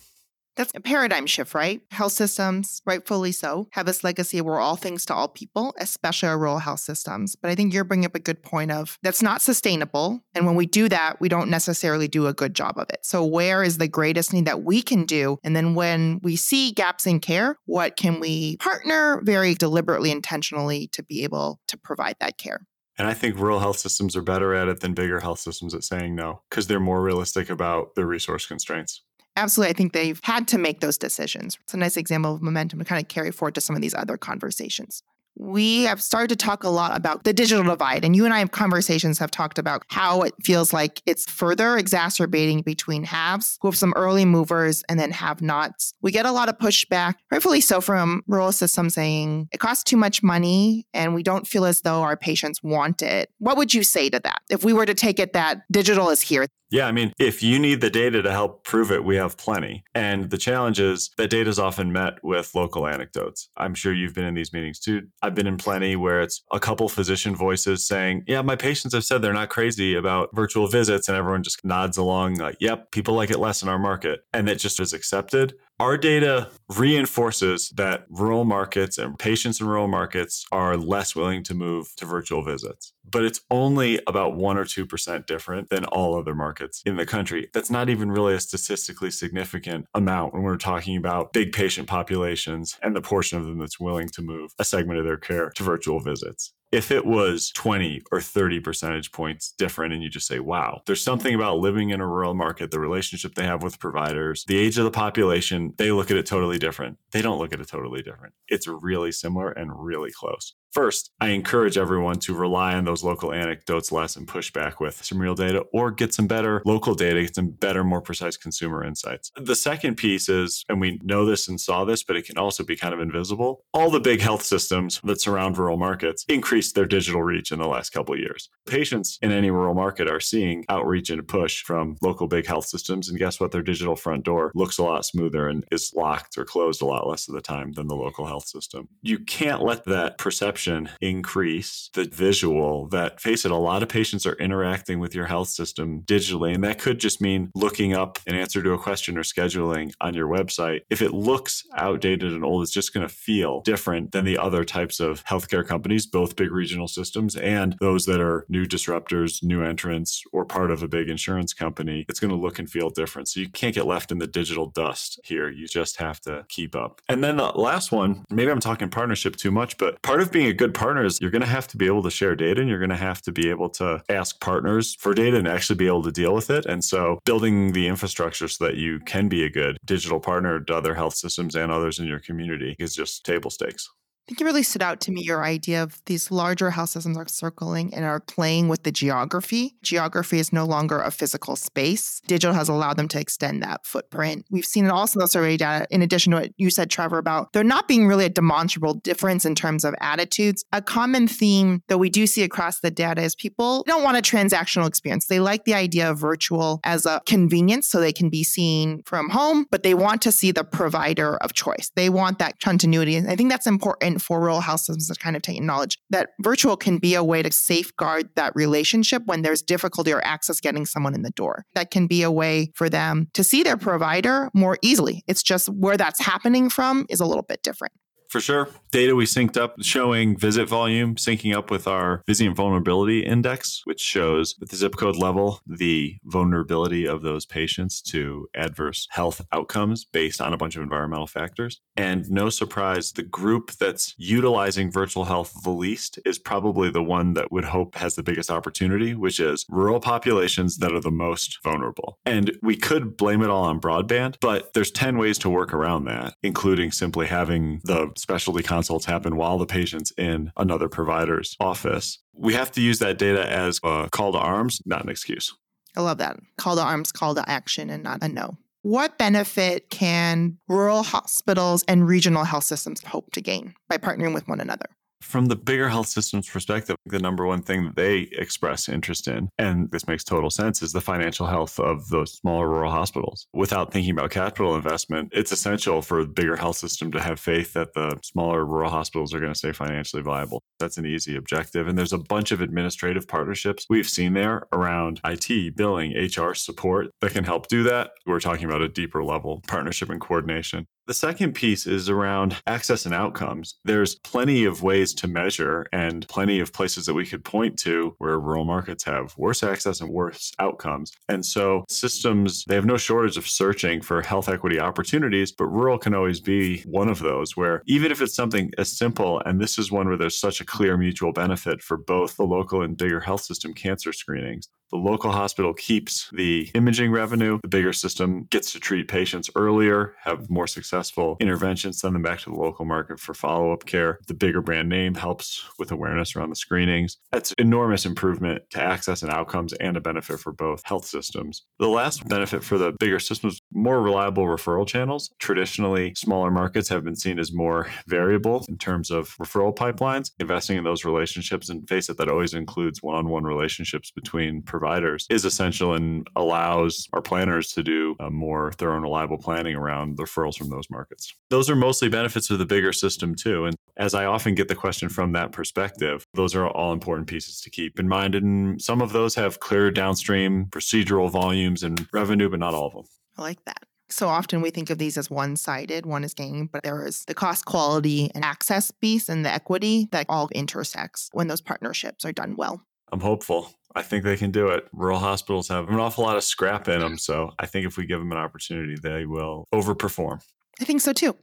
That's 0.55 0.71
a 0.75 0.79
paradigm 0.79 1.25
shift, 1.25 1.55
right? 1.55 1.81
Health 1.89 2.11
systems, 2.11 2.81
rightfully 2.85 3.31
so, 3.31 3.67
have 3.71 3.87
this 3.87 4.03
legacy 4.03 4.37
of 4.37 4.45
we're 4.45 4.59
all 4.59 4.75
things 4.75 5.05
to 5.05 5.13
all 5.13 5.27
people, 5.27 5.73
especially 5.79 6.29
our 6.29 6.37
rural 6.37 6.59
health 6.59 6.79
systems. 6.79 7.35
But 7.35 7.49
I 7.49 7.55
think 7.55 7.73
you're 7.73 7.83
bringing 7.83 8.05
up 8.05 8.15
a 8.15 8.19
good 8.19 8.43
point 8.43 8.71
of 8.71 8.99
that's 9.01 9.23
not 9.23 9.41
sustainable. 9.41 10.21
And 10.35 10.45
when 10.45 10.55
we 10.55 10.67
do 10.67 10.87
that, 10.89 11.19
we 11.19 11.27
don't 11.27 11.49
necessarily 11.49 12.07
do 12.07 12.27
a 12.27 12.33
good 12.33 12.53
job 12.53 12.77
of 12.77 12.87
it. 12.89 12.99
So, 13.01 13.25
where 13.25 13.63
is 13.63 13.79
the 13.79 13.87
greatest 13.87 14.31
need 14.31 14.45
that 14.45 14.63
we 14.63 14.83
can 14.83 15.05
do? 15.05 15.39
And 15.43 15.55
then 15.55 15.73
when 15.73 16.19
we 16.21 16.35
see 16.35 16.71
gaps 16.71 17.07
in 17.07 17.19
care, 17.19 17.57
what 17.65 17.97
can 17.97 18.19
we 18.19 18.57
partner 18.57 19.21
very 19.23 19.55
deliberately, 19.55 20.11
intentionally 20.11 20.87
to 20.89 21.01
be 21.01 21.23
able 21.23 21.61
to 21.67 21.77
provide 21.77 22.17
that 22.19 22.37
care? 22.37 22.67
And 22.97 23.07
I 23.07 23.13
think 23.13 23.37
rural 23.37 23.59
health 23.59 23.79
systems 23.79 24.15
are 24.15 24.21
better 24.21 24.53
at 24.53 24.67
it 24.67 24.79
than 24.81 24.93
bigger 24.93 25.19
health 25.19 25.39
systems 25.39 25.73
at 25.73 25.83
saying 25.83 26.15
no 26.15 26.41
because 26.49 26.67
they're 26.67 26.79
more 26.79 27.01
realistic 27.01 27.49
about 27.49 27.95
the 27.95 28.05
resource 28.05 28.45
constraints. 28.45 29.01
Absolutely. 29.35 29.71
I 29.71 29.73
think 29.73 29.93
they've 29.93 30.19
had 30.23 30.47
to 30.49 30.59
make 30.59 30.79
those 30.79 30.97
decisions. 30.97 31.57
It's 31.63 31.73
a 31.73 31.77
nice 31.77 31.97
example 31.97 32.35
of 32.35 32.43
momentum 32.43 32.79
to 32.79 32.85
kind 32.85 33.01
of 33.01 33.07
carry 33.07 33.31
forward 33.31 33.55
to 33.55 33.61
some 33.61 33.75
of 33.75 33.81
these 33.81 33.95
other 33.95 34.15
conversations 34.15 35.01
we 35.35 35.83
have 35.83 36.01
started 36.01 36.29
to 36.29 36.35
talk 36.35 36.63
a 36.63 36.69
lot 36.69 36.95
about 36.95 37.23
the 37.23 37.33
digital 37.33 37.63
divide. 37.63 38.05
And 38.05 38.15
you 38.15 38.25
and 38.25 38.33
I 38.33 38.39
have 38.39 38.51
conversations 38.51 39.19
have 39.19 39.31
talked 39.31 39.57
about 39.57 39.83
how 39.87 40.21
it 40.21 40.33
feels 40.43 40.73
like 40.73 41.01
it's 41.05 41.29
further 41.29 41.77
exacerbating 41.77 42.61
between 42.61 43.03
haves 43.03 43.57
who 43.61 43.67
have 43.67 43.77
some 43.77 43.93
early 43.95 44.25
movers 44.25 44.83
and 44.89 44.99
then 44.99 45.11
have 45.11 45.41
nots. 45.41 45.93
We 46.01 46.11
get 46.11 46.25
a 46.25 46.31
lot 46.31 46.49
of 46.49 46.57
pushback, 46.57 47.15
rightfully 47.31 47.61
so, 47.61 47.81
from 47.81 48.23
rural 48.27 48.51
systems 48.51 48.93
saying 48.93 49.49
it 49.51 49.59
costs 49.59 49.83
too 49.83 49.97
much 49.97 50.21
money 50.21 50.85
and 50.93 51.15
we 51.15 51.23
don't 51.23 51.47
feel 51.47 51.65
as 51.65 51.81
though 51.81 52.01
our 52.01 52.17
patients 52.17 52.61
want 52.61 53.01
it. 53.01 53.29
What 53.39 53.57
would 53.57 53.73
you 53.73 53.83
say 53.83 54.09
to 54.09 54.19
that? 54.19 54.41
If 54.49 54.63
we 54.63 54.73
were 54.73 54.85
to 54.85 54.93
take 54.93 55.19
it 55.19 55.33
that 55.33 55.61
digital 55.71 56.09
is 56.09 56.21
here, 56.21 56.47
yeah, 56.73 56.87
I 56.87 56.91
mean, 56.91 57.13
if 57.19 57.43
you 57.43 57.59
need 57.59 57.81
the 57.81 57.91
data 57.91 58.23
to 58.23 58.31
help 58.31 58.63
prove 58.63 58.91
it, 58.91 59.03
we 59.03 59.15
have 59.15 59.37
plenty. 59.37 59.83
And 59.93 60.31
the 60.31 60.39
challenge 60.39 60.79
is 60.79 61.11
that 61.17 61.29
data 61.29 61.47
is 61.47 61.59
often 61.59 61.91
met 61.91 62.15
with 62.23 62.55
local 62.55 62.87
anecdotes. 62.87 63.47
I'm 63.55 63.75
sure 63.75 63.93
you've 63.93 64.15
been 64.15 64.25
in 64.25 64.33
these 64.33 64.51
meetings 64.53 64.79
too. 64.79 65.03
I've 65.21 65.35
been 65.35 65.45
in 65.45 65.57
plenty 65.57 65.95
where 65.95 66.21
it's 66.21 66.41
a 66.51 66.59
couple 66.59 66.89
physician 66.89 67.35
voices 67.35 67.87
saying, 67.87 68.23
Yeah, 68.27 68.41
my 68.41 68.55
patients 68.55 68.95
have 68.95 69.03
said 69.03 69.21
they're 69.21 69.33
not 69.33 69.49
crazy 69.49 69.93
about 69.93 70.29
virtual 70.33 70.67
visits. 70.67 71.07
And 71.07 71.15
everyone 71.15 71.43
just 71.43 71.63
nods 71.63 71.97
along, 71.97 72.37
like, 72.37 72.57
Yep, 72.59 72.89
people 72.89 73.13
like 73.13 73.29
it 73.29 73.37
less 73.37 73.61
in 73.61 73.69
our 73.69 73.77
market. 73.77 74.21
And 74.33 74.49
it 74.49 74.55
just 74.55 74.79
is 74.79 74.93
accepted. 74.93 75.53
Our 75.79 75.97
data 75.97 76.51
reinforces 76.77 77.69
that 77.77 78.05
rural 78.07 78.45
markets 78.45 78.99
and 78.99 79.17
patients 79.17 79.59
in 79.59 79.65
rural 79.65 79.87
markets 79.87 80.45
are 80.51 80.77
less 80.77 81.15
willing 81.15 81.43
to 81.45 81.55
move 81.55 81.87
to 81.97 82.05
virtual 82.05 82.43
visits. 82.43 82.93
But 83.09 83.25
it's 83.25 83.41
only 83.49 83.99
about 84.05 84.35
1 84.35 84.57
or 84.57 84.65
2% 84.65 85.25
different 85.25 85.69
than 85.69 85.85
all 85.85 86.17
other 86.17 86.35
markets 86.35 86.83
in 86.85 86.95
the 86.95 87.07
country. 87.07 87.49
That's 87.53 87.71
not 87.71 87.89
even 87.89 88.11
really 88.11 88.35
a 88.35 88.39
statistically 88.39 89.09
significant 89.09 89.87
amount 89.95 90.33
when 90.33 90.43
we're 90.43 90.57
talking 90.57 90.95
about 90.95 91.33
big 91.33 91.51
patient 91.51 91.87
populations 91.87 92.77
and 92.83 92.95
the 92.95 93.01
portion 93.01 93.39
of 93.39 93.45
them 93.45 93.57
that's 93.57 93.79
willing 93.79 94.09
to 94.09 94.21
move 94.21 94.53
a 94.59 94.65
segment 94.65 94.99
of 94.99 95.05
their 95.05 95.17
care 95.17 95.49
to 95.49 95.63
virtual 95.63 95.99
visits 95.99 96.53
if 96.73 96.91
it 96.91 97.05
was 97.05 97.51
20 97.51 98.01
or 98.11 98.19
30 98.19 98.59
percentage 98.59 99.11
points 99.11 99.53
different 99.57 99.93
and 99.93 100.01
you 100.01 100.09
just 100.09 100.27
say 100.27 100.39
wow 100.39 100.81
there's 100.85 101.03
something 101.03 101.35
about 101.35 101.59
living 101.59 101.91
in 101.91 102.01
a 102.01 102.07
rural 102.07 102.33
market 102.33 102.71
the 102.71 102.79
relationship 102.79 103.35
they 103.35 103.45
have 103.45 103.63
with 103.63 103.79
providers 103.79 104.43
the 104.47 104.57
age 104.57 104.77
of 104.77 104.83
the 104.83 104.91
population 104.91 105.73
they 105.77 105.91
look 105.91 106.11
at 106.11 106.17
it 106.17 106.25
totally 106.25 106.57
different. 106.57 106.97
They 107.11 107.21
don't 107.21 107.39
look 107.39 107.53
at 107.53 107.59
it 107.59 107.67
totally 107.67 108.01
different. 108.01 108.33
It's 108.47 108.67
really 108.67 109.11
similar 109.11 109.51
and 109.51 109.71
really 109.75 110.11
close 110.11 110.53
First, 110.73 111.11
I 111.21 111.29
encourage 111.29 111.77
everyone 111.77 112.17
to 112.21 112.33
rely 112.33 112.73
on 112.73 112.83
those 112.83 113.03
local 113.03 113.31
anecdotes 113.31 113.91
less 113.91 114.15
and 114.15 114.27
push 114.27 114.51
back 114.51 114.79
with 114.79 115.05
some 115.05 115.19
real 115.19 115.35
data 115.35 115.65
or 115.71 115.91
get 115.91 116.15
some 116.15 116.25
better 116.25 116.63
local 116.65 116.95
data, 116.95 117.21
get 117.21 117.35
some 117.35 117.51
better, 117.51 117.83
more 117.83 118.01
precise 118.01 118.37
consumer 118.37 118.83
insights. 118.83 119.31
The 119.35 119.55
second 119.55 119.97
piece 119.97 120.29
is, 120.29 120.65
and 120.67 120.81
we 120.81 120.99
know 121.03 121.27
this 121.27 121.47
and 121.47 121.61
saw 121.61 121.85
this, 121.85 122.03
but 122.03 122.15
it 122.15 122.25
can 122.25 122.39
also 122.39 122.63
be 122.63 122.75
kind 122.75 122.91
of 122.91 122.99
invisible. 122.99 123.63
All 123.71 123.91
the 123.91 123.99
big 123.99 124.19
health 124.19 124.41
systems 124.41 124.99
that 125.03 125.21
surround 125.21 125.59
rural 125.59 125.77
markets 125.77 126.25
increased 126.27 126.73
their 126.73 126.87
digital 126.87 127.21
reach 127.21 127.51
in 127.51 127.59
the 127.59 127.67
last 127.67 127.91
couple 127.91 128.15
of 128.15 128.19
years. 128.19 128.49
Patients 128.65 129.19
in 129.21 129.31
any 129.31 129.51
rural 129.51 129.75
market 129.75 130.09
are 130.09 130.19
seeing 130.19 130.65
outreach 130.69 131.11
and 131.11 131.27
push 131.27 131.61
from 131.61 131.97
local 132.01 132.27
big 132.27 132.47
health 132.47 132.65
systems. 132.65 133.09
And 133.09 133.19
guess 133.19 133.39
what? 133.39 133.51
Their 133.51 133.61
digital 133.61 133.95
front 133.95 134.25
door 134.25 134.51
looks 134.55 134.79
a 134.79 134.83
lot 134.83 135.05
smoother 135.05 135.49
and 135.49 135.63
is 135.71 135.93
locked 135.95 136.35
or 136.35 136.45
closed 136.45 136.81
a 136.81 136.85
lot 136.85 137.07
less 137.07 137.27
of 137.27 137.35
the 137.35 137.41
time 137.41 137.73
than 137.73 137.87
the 137.87 137.95
local 137.95 138.25
health 138.25 138.47
system. 138.47 138.87
You 139.03 139.19
can't 139.19 139.61
let 139.61 139.85
that 139.85 140.17
perception 140.17 140.62
perception 140.63 140.89
increase, 141.01 141.89
the 141.93 142.05
visual 142.05 142.87
that 142.87 143.19
face 143.19 143.45
it, 143.45 143.51
a 143.51 143.55
lot 143.55 143.83
of 143.83 143.89
patients 143.89 144.25
are 144.25 144.33
interacting 144.33 144.99
with 144.99 145.13
your 145.13 145.25
health 145.25 145.49
system 145.49 146.01
digitally. 146.01 146.53
And 146.53 146.63
that 146.63 146.79
could 146.79 146.99
just 146.99 147.21
mean 147.21 147.51
looking 147.53 147.93
up 147.93 148.19
an 148.27 148.35
answer 148.35 148.63
to 148.63 148.71
a 148.71 148.77
question 148.77 149.17
or 149.17 149.23
scheduling 149.23 149.93
on 149.99 150.13
your 150.13 150.27
website. 150.27 150.81
If 150.89 151.01
it 151.01 151.13
looks 151.13 151.63
outdated 151.75 152.31
and 152.31 152.43
old, 152.43 152.63
it's 152.63 152.71
just 152.71 152.93
going 152.93 153.07
to 153.07 153.13
feel 153.13 153.61
different 153.61 154.11
than 154.11 154.25
the 154.25 154.37
other 154.37 154.63
types 154.63 154.99
of 154.99 155.23
healthcare 155.25 155.65
companies, 155.65 156.05
both 156.05 156.35
big 156.35 156.51
regional 156.51 156.87
systems 156.87 157.35
and 157.35 157.75
those 157.79 158.05
that 158.05 158.21
are 158.21 158.45
new 158.49 158.65
disruptors, 158.65 159.43
new 159.43 159.63
entrants, 159.63 160.23
or 160.31 160.45
part 160.45 160.71
of 160.71 160.83
a 160.83 160.87
big 160.87 161.09
insurance 161.09 161.53
company. 161.53 162.05
It's 162.07 162.19
going 162.19 162.31
to 162.31 162.39
look 162.39 162.59
and 162.59 162.69
feel 162.69 162.89
different. 162.89 163.27
So 163.27 163.39
you 163.39 163.49
can't 163.49 163.75
get 163.75 163.85
left 163.85 164.11
in 164.11 164.19
the 164.19 164.27
digital 164.27 164.67
dust 164.67 165.19
here. 165.23 165.49
You 165.49 165.67
just 165.67 165.97
have 165.97 166.19
to 166.21 166.45
keep 166.49 166.75
up. 166.75 167.01
And 167.09 167.23
then 167.23 167.37
the 167.37 167.51
last 167.51 167.91
one, 167.91 168.25
maybe 168.29 168.51
I'm 168.51 168.59
talking 168.59 168.89
partnership 168.89 169.35
too 169.35 169.51
much, 169.51 169.77
but 169.77 170.01
part 170.01 170.21
of 170.21 170.31
being 170.31 170.52
good 170.53 170.73
partners, 170.73 171.19
you're 171.21 171.31
going 171.31 171.41
to 171.41 171.47
have 171.47 171.67
to 171.67 171.77
be 171.77 171.85
able 171.85 172.03
to 172.03 172.11
share 172.11 172.35
data 172.35 172.61
and 172.61 172.69
you're 172.69 172.79
going 172.79 172.89
to 172.89 172.95
have 172.95 173.21
to 173.23 173.31
be 173.31 173.49
able 173.49 173.69
to 173.69 174.03
ask 174.09 174.39
partners 174.39 174.95
for 174.95 175.13
data 175.13 175.37
and 175.37 175.47
actually 175.47 175.75
be 175.75 175.87
able 175.87 176.03
to 176.03 176.11
deal 176.11 176.33
with 176.33 176.49
it. 176.49 176.65
And 176.65 176.83
so 176.83 177.19
building 177.25 177.73
the 177.73 177.87
infrastructure 177.87 178.47
so 178.47 178.65
that 178.65 178.75
you 178.75 178.99
can 178.99 179.27
be 179.29 179.43
a 179.43 179.49
good 179.49 179.77
digital 179.85 180.19
partner 180.19 180.59
to 180.59 180.75
other 180.75 180.95
health 180.95 181.15
systems 181.15 181.55
and 181.55 181.71
others 181.71 181.99
in 181.99 182.05
your 182.05 182.19
community 182.19 182.75
is 182.79 182.95
just 182.95 183.25
table 183.25 183.49
stakes. 183.49 183.89
I 184.25 184.31
think 184.31 184.39
it 184.39 184.45
really 184.45 184.63
stood 184.63 184.81
out 184.81 185.01
to 185.01 185.11
me 185.11 185.21
your 185.21 185.43
idea 185.43 185.83
of 185.83 186.01
these 186.05 186.31
larger 186.31 186.71
health 186.71 186.91
systems 186.91 187.17
are 187.17 187.27
circling 187.27 187.93
and 187.93 188.05
are 188.05 188.21
playing 188.21 188.69
with 188.69 188.83
the 188.83 188.91
geography. 188.91 189.75
Geography 189.83 190.39
is 190.39 190.53
no 190.53 190.63
longer 190.63 191.01
a 191.01 191.11
physical 191.11 191.57
space. 191.57 192.21
Digital 192.25 192.55
has 192.55 192.69
allowed 192.69 192.95
them 192.95 193.09
to 193.09 193.19
extend 193.19 193.61
that 193.63 193.85
footprint. 193.85 194.45
We've 194.49 194.63
seen 194.63 194.85
it 194.85 194.91
also 194.91 195.19
in 195.19 195.23
the 195.23 195.27
survey 195.27 195.57
data, 195.57 195.87
in 195.91 196.01
addition 196.01 196.31
to 196.31 196.37
what 196.37 196.51
you 196.55 196.69
said, 196.69 196.89
Trevor, 196.89 197.17
about 197.17 197.51
there 197.51 197.65
not 197.65 197.89
being 197.89 198.07
really 198.07 198.23
a 198.23 198.29
demonstrable 198.29 198.93
difference 198.93 199.43
in 199.43 199.55
terms 199.55 199.83
of 199.83 199.93
attitudes. 199.99 200.63
A 200.71 200.81
common 200.81 201.27
theme 201.27 201.83
that 201.89 201.97
we 201.97 202.09
do 202.09 202.25
see 202.25 202.43
across 202.43 202.79
the 202.79 202.91
data 202.91 203.21
is 203.21 203.35
people 203.35 203.83
don't 203.87 204.03
want 204.03 204.15
a 204.15 204.21
transactional 204.21 204.87
experience. 204.87 205.25
They 205.25 205.41
like 205.41 205.65
the 205.65 205.73
idea 205.73 206.09
of 206.09 206.17
virtual 206.17 206.79
as 206.85 207.05
a 207.05 207.21
convenience 207.25 207.89
so 207.89 207.99
they 207.99 208.13
can 208.13 208.29
be 208.29 208.45
seen 208.45 209.03
from 209.05 209.31
home, 209.31 209.65
but 209.69 209.83
they 209.83 209.93
want 209.93 210.21
to 210.21 210.31
see 210.31 210.53
the 210.53 210.63
provider 210.63 211.35
of 211.43 211.51
choice. 211.51 211.91
They 211.97 212.07
want 212.07 212.39
that 212.39 212.61
continuity. 212.61 213.17
And 213.17 213.29
I 213.29 213.35
think 213.35 213.49
that's 213.49 213.67
important 213.67 214.12
important 214.13 214.21
for 214.21 214.39
rural 214.39 214.61
health 214.61 214.81
systems 214.81 215.07
to 215.07 215.15
kind 215.15 215.35
of 215.35 215.41
take 215.41 215.61
knowledge 215.61 215.97
that 216.09 216.29
virtual 216.41 216.77
can 216.77 216.97
be 216.97 217.15
a 217.15 217.23
way 217.23 217.43
to 217.43 217.51
safeguard 217.51 218.29
that 218.35 218.53
relationship 218.55 219.23
when 219.25 219.41
there's 219.41 219.61
difficulty 219.61 220.11
or 220.11 220.23
access 220.25 220.59
getting 220.59 220.85
someone 220.85 221.13
in 221.13 221.23
the 221.23 221.31
door. 221.31 221.65
That 221.75 221.91
can 221.91 222.07
be 222.07 222.23
a 222.23 222.31
way 222.31 222.71
for 222.75 222.89
them 222.89 223.27
to 223.33 223.43
see 223.43 223.63
their 223.63 223.77
provider 223.77 224.49
more 224.53 224.77
easily. 224.81 225.23
It's 225.27 225.43
just 225.43 225.69
where 225.69 225.97
that's 225.97 226.23
happening 226.23 226.69
from 226.69 227.05
is 227.09 227.19
a 227.19 227.25
little 227.25 227.43
bit 227.43 227.63
different. 227.63 227.93
For 228.33 228.41
sure. 228.41 228.67
Data 228.89 229.15
we 229.15 229.25
synced 229.25 229.57
up 229.57 229.75
showing 229.81 230.35
visit 230.35 230.67
volume 230.67 231.17
syncing 231.17 231.55
up 231.55 231.69
with 231.69 231.87
our 231.87 232.23
Vizient 232.27 232.55
vulnerability 232.55 233.23
index, 233.23 233.81
which 233.85 233.99
shows 233.99 234.55
at 234.59 234.69
the 234.69 234.75
zip 234.75 234.95
code 234.95 235.15
level 235.15 235.61
the 235.67 236.17
vulnerability 236.23 237.07
of 237.07 237.21
those 237.21 237.45
patients 237.45 238.01
to 238.01 238.47
adverse 238.55 239.07
health 239.11 239.45
outcomes 239.51 240.03
based 240.05 240.41
on 240.41 240.51
a 240.51 240.57
bunch 240.57 240.75
of 240.75 240.81
environmental 240.81 241.27
factors. 241.27 241.79
And 241.95 242.29
no 242.31 242.49
surprise, 242.49 243.11
the 243.11 243.21
group 243.21 243.73
that's 243.73 244.15
utilizing 244.17 244.91
virtual 244.91 245.25
health 245.25 245.53
the 245.63 245.69
least 245.69 246.17
is 246.25 246.39
probably 246.39 246.89
the 246.89 247.03
one 247.03 247.35
that 247.35 247.51
would 247.51 247.65
hope 247.65 247.93
has 247.95 248.15
the 248.15 248.23
biggest 248.23 248.49
opportunity, 248.49 249.13
which 249.13 249.39
is 249.39 249.63
rural 249.69 249.99
populations 249.99 250.77
that 250.77 250.91
are 250.91 250.99
the 250.99 251.11
most 251.11 251.59
vulnerable. 251.63 252.17
And 252.25 252.57
we 252.63 252.77
could 252.77 253.15
blame 253.15 253.43
it 253.43 253.51
all 253.51 253.65
on 253.65 253.79
broadband, 253.79 254.37
but 254.41 254.73
there's 254.73 254.89
10 254.89 255.19
ways 255.19 255.37
to 255.39 255.51
work 255.51 255.71
around 255.71 256.05
that, 256.05 256.33
including 256.41 256.91
simply 256.91 257.27
having 257.27 257.79
the 257.83 258.11
specialty 258.23 258.63
consults 258.63 259.05
happen 259.05 259.35
while 259.35 259.57
the 259.59 259.65
patient's 259.65 260.11
in 260.17 260.51
another 260.57 260.89
provider's 260.89 261.55
office. 261.59 262.19
We 262.33 262.53
have 262.53 262.71
to 262.71 262.81
use 262.81 262.99
that 262.99 263.19
data 263.19 263.47
as 263.47 263.79
a 263.83 264.09
call 264.11 264.31
to 264.31 264.39
arms, 264.39 264.81
not 264.85 265.03
an 265.03 265.09
excuse. 265.09 265.53
I 265.95 266.01
love 266.01 266.17
that. 266.17 266.37
Call 266.57 266.75
to 266.77 266.81
arms, 266.81 267.11
call 267.11 267.35
to 267.35 267.47
action, 267.47 267.89
and 267.91 268.01
not 268.01 268.23
a 268.23 268.27
no. 268.27 268.57
What 268.81 269.17
benefit 269.17 269.89
can 269.89 270.57
rural 270.67 271.03
hospitals 271.03 271.83
and 271.87 272.07
regional 272.07 272.43
health 272.43 272.63
systems 272.63 273.03
hope 273.03 273.31
to 273.33 273.41
gain 273.41 273.75
by 273.87 273.97
partnering 273.97 274.33
with 274.33 274.47
one 274.47 274.59
another? 274.59 274.87
From 275.23 275.47
the 275.47 275.55
bigger 275.55 275.89
health 275.89 276.07
systems 276.07 276.47
perspective, 276.47 276.95
the 277.05 277.17
number 277.17 277.47
one 277.47 277.63
thing 277.63 277.85
that 277.85 277.95
they 277.95 278.29
express 278.33 278.87
interest 278.87 279.27
in, 279.27 279.49
and 279.57 279.89
this 279.89 280.05
makes 280.05 280.23
total 280.23 280.49
sense, 280.49 280.83
is 280.83 280.91
the 280.91 281.01
financial 281.01 281.47
health 281.47 281.79
of 281.79 282.09
those 282.09 282.33
smaller 282.33 282.67
rural 282.67 282.91
hospitals. 282.91 283.47
Without 283.53 283.91
thinking 283.91 284.11
about 284.11 284.29
capital 284.29 284.75
investment, 284.75 285.29
it's 285.31 285.51
essential 285.51 286.01
for 286.01 286.23
the 286.23 286.29
bigger 286.29 286.55
health 286.55 286.75
system 286.75 287.11
to 287.13 287.21
have 287.21 287.39
faith 287.39 287.73
that 287.73 287.93
the 287.93 288.19
smaller 288.21 288.65
rural 288.65 288.91
hospitals 288.91 289.33
are 289.33 289.39
going 289.39 289.51
to 289.51 289.57
stay 289.57 289.71
financially 289.71 290.21
viable. 290.21 290.61
That's 290.77 290.97
an 290.97 291.05
easy 291.05 291.35
objective. 291.35 291.87
And 291.87 291.97
there's 291.97 292.13
a 292.13 292.17
bunch 292.17 292.51
of 292.51 292.61
administrative 292.61 293.27
partnerships 293.27 293.87
we've 293.89 294.09
seen 294.09 294.33
there 294.33 294.67
around 294.71 295.19
IT, 295.25 295.75
billing, 295.75 296.13
HR 296.15 296.53
support 296.53 297.07
that 297.21 297.31
can 297.31 297.45
help 297.45 297.67
do 297.69 297.81
that. 297.83 298.11
We're 298.27 298.39
talking 298.39 298.65
about 298.65 298.81
a 298.81 298.89
deeper 298.89 299.23
level 299.23 299.63
partnership 299.67 300.09
and 300.09 300.21
coordination. 300.21 300.85
The 301.05 301.13
second 301.13 301.51
piece 301.51 301.85
is 301.85 302.07
around 302.07 302.55
access 302.65 303.05
and 303.05 303.13
outcomes. 303.13 303.75
There's 303.83 304.15
plenty 304.15 304.63
of 304.63 304.83
ways 304.83 305.13
to 305.15 305.27
measure 305.27 305.85
and 305.91 306.25
plenty 306.29 306.61
of 306.61 306.71
places 306.71 307.05
that 307.07 307.13
we 307.13 307.25
could 307.25 307.43
point 307.43 307.77
to 307.79 308.15
where 308.19 308.39
rural 308.39 308.63
markets 308.63 309.03
have 309.03 309.33
worse 309.37 309.63
access 309.63 309.99
and 309.99 310.09
worse 310.09 310.53
outcomes. 310.59 311.11
And 311.27 311.45
so 311.45 311.83
systems, 311.89 312.63
they 312.69 312.75
have 312.75 312.85
no 312.85 312.95
shortage 312.95 313.35
of 313.35 313.49
searching 313.49 314.01
for 314.01 314.21
health 314.21 314.47
equity 314.47 314.79
opportunities, 314.79 315.51
but 315.51 315.65
rural 315.65 315.97
can 315.97 316.13
always 316.13 316.39
be 316.39 316.79
one 316.83 317.09
of 317.09 317.19
those 317.19 317.57
where 317.57 317.81
even 317.85 318.09
if 318.09 318.21
it's 318.21 318.33
something 318.33 318.71
as 318.77 318.97
simple, 318.97 319.41
and 319.45 319.59
this 319.59 319.77
is 319.77 319.91
one 319.91 320.07
where 320.07 320.15
there's 320.15 320.39
such 320.39 320.61
a 320.61 320.65
clear 320.65 320.95
mutual 320.95 321.33
benefit 321.33 321.81
for 321.81 321.97
both 321.97 322.37
the 322.37 322.43
local 322.43 322.81
and 322.81 322.95
bigger 322.95 323.19
health 323.19 323.41
system 323.41 323.73
cancer 323.73 324.13
screenings, 324.13 324.69
the 324.93 324.99
local 324.99 325.31
hospital 325.31 325.73
keeps 325.73 326.29
the 326.33 326.69
imaging 326.75 327.11
revenue. 327.11 327.57
The 327.63 327.67
bigger 327.67 327.93
system 327.93 328.43
gets 328.51 328.71
to 328.73 328.79
treat 328.79 329.07
patients 329.07 329.49
earlier, 329.55 330.13
have 330.21 330.51
more 330.51 330.67
successful 330.67 331.35
interventions, 331.39 331.99
send 331.99 332.13
them 332.13 332.21
back 332.21 332.41
to 332.41 332.51
the 332.51 332.55
local 332.55 332.85
market 332.85 333.19
for 333.19 333.33
follow 333.33 333.73
up 333.73 333.87
care. 333.87 334.19
The 334.27 334.35
bigger 334.35 334.61
brand 334.61 334.89
name 334.89 335.15
helps 335.15 335.65
with 335.79 335.91
awareness 335.91 336.35
around 336.35 336.51
the 336.51 336.55
screenings. 336.55 337.17
That's 337.31 337.53
enormous 337.53 338.05
improvement 338.05 338.69
to 338.69 338.83
access 338.83 339.23
and 339.23 339.31
outcomes 339.31 339.73
and 339.73 339.97
a 339.97 340.01
benefit 340.01 340.39
for 340.39 340.51
both 340.51 340.83
health 340.85 341.05
systems. 341.05 341.63
The 341.79 341.87
last 341.87 342.27
benefit 342.27 342.63
for 342.63 342.77
the 342.77 342.93
bigger 342.99 343.19
systems, 343.19 343.59
more 343.73 343.99
reliable 343.99 344.43
referral 344.43 344.87
channels. 344.87 345.31
Traditionally, 345.39 346.13
smaller 346.15 346.51
markets 346.51 346.89
have 346.89 347.03
been 347.03 347.15
seen 347.15 347.39
as 347.39 347.51
more 347.51 347.87
variable 348.05 348.63
in 348.69 348.77
terms 348.77 349.09
of 349.09 349.35
referral 349.37 349.75
pipelines. 349.75 350.29
Investing 350.39 350.77
in 350.77 350.83
those 350.83 351.03
relationships 351.03 351.69
and 351.69 351.89
face 351.89 352.09
it, 352.09 352.17
that 352.17 352.29
always 352.29 352.53
includes 352.53 353.01
one 353.01 353.15
on 353.15 353.27
one 353.27 353.43
relationships 353.43 354.11
between 354.11 354.61
providers 354.61 354.82
providers 354.83 355.25
is 355.29 355.45
essential 355.45 355.93
and 355.93 356.27
allows 356.35 357.07
our 357.13 357.21
planners 357.21 357.71
to 357.71 357.81
do 357.81 358.17
a 358.19 358.29
more 358.29 358.73
thorough 358.73 358.95
and 358.95 359.03
reliable 359.03 359.37
planning 359.37 359.77
around 359.77 360.17
the 360.17 360.23
referrals 360.23 360.57
from 360.57 360.69
those 360.69 360.89
markets. 360.89 361.33
Those 361.49 361.69
are 361.69 361.75
mostly 361.75 362.09
benefits 362.09 362.49
of 362.49 362.59
the 362.59 362.65
bigger 362.65 362.91
system 362.91 363.33
too. 363.33 363.63
And 363.63 363.77
as 363.95 364.13
I 364.13 364.25
often 364.25 364.55
get 364.55 364.67
the 364.67 364.75
question 364.75 365.07
from 365.07 365.31
that 365.31 365.53
perspective, 365.53 366.25
those 366.33 366.53
are 366.53 366.67
all 366.67 366.91
important 366.91 367.29
pieces 367.29 367.61
to 367.61 367.69
keep 367.69 367.97
in 367.97 368.09
mind. 368.09 368.35
And 368.35 368.81
some 368.81 369.01
of 369.01 369.13
those 369.13 369.35
have 369.35 369.61
clear 369.61 369.89
downstream 369.89 370.65
procedural 370.65 371.31
volumes 371.31 371.81
and 371.83 372.05
revenue, 372.11 372.49
but 372.49 372.59
not 372.59 372.73
all 372.73 372.87
of 372.87 372.93
them. 372.93 373.05
I 373.37 373.41
like 373.41 373.63
that. 373.63 373.83
So 374.09 374.27
often 374.27 374.61
we 374.61 374.69
think 374.69 374.89
of 374.89 374.97
these 374.97 375.17
as 375.17 375.29
one 375.29 375.55
sided, 375.55 376.05
one 376.05 376.25
is 376.25 376.33
gaining, 376.33 376.67
but 376.67 376.83
there 376.83 377.07
is 377.07 377.23
the 377.23 377.33
cost, 377.33 377.63
quality, 377.63 378.31
and 378.35 378.43
access 378.43 378.91
piece 378.91 379.29
and 379.29 379.45
the 379.45 379.49
equity 379.49 380.09
that 380.11 380.25
all 380.27 380.49
intersects 380.53 381.29
when 381.31 381.47
those 381.47 381.61
partnerships 381.61 382.25
are 382.25 382.33
done 382.33 382.55
well. 382.57 382.81
I'm 383.13 383.19
hopeful. 383.19 383.71
I 383.95 384.01
think 384.01 384.23
they 384.23 384.37
can 384.37 384.51
do 384.51 384.67
it. 384.69 384.87
Rural 384.91 385.19
hospitals 385.19 385.67
have 385.67 385.89
an 385.89 385.95
awful 385.95 386.23
lot 386.23 386.37
of 386.37 386.43
scrap 386.43 386.87
in 386.87 386.99
them. 386.99 387.17
So 387.17 387.51
I 387.59 387.65
think 387.65 387.85
if 387.85 387.97
we 387.97 388.05
give 388.05 388.19
them 388.19 388.31
an 388.31 388.37
opportunity, 388.37 388.95
they 389.01 389.25
will 389.25 389.67
overperform. 389.73 390.43
I 390.81 390.85
think 390.85 391.01
so 391.01 391.13
too. 391.13 391.35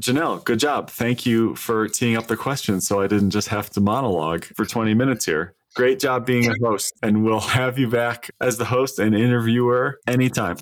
Janelle, 0.00 0.42
good 0.44 0.58
job. 0.58 0.90
Thank 0.90 1.24
you 1.24 1.54
for 1.54 1.86
teeing 1.88 2.16
up 2.16 2.26
the 2.26 2.36
questions 2.36 2.86
so 2.86 3.00
I 3.00 3.06
didn't 3.06 3.30
just 3.30 3.48
have 3.48 3.70
to 3.70 3.80
monologue 3.80 4.44
for 4.44 4.64
20 4.64 4.92
minutes 4.92 5.24
here. 5.24 5.54
Great 5.74 5.98
job 5.98 6.26
being 6.26 6.48
a 6.48 6.54
host, 6.62 6.94
and 7.02 7.24
we'll 7.24 7.40
have 7.40 7.78
you 7.78 7.88
back 7.88 8.30
as 8.40 8.58
the 8.58 8.64
host 8.64 8.98
and 8.98 9.14
interviewer 9.14 9.98
anytime. 10.06 10.56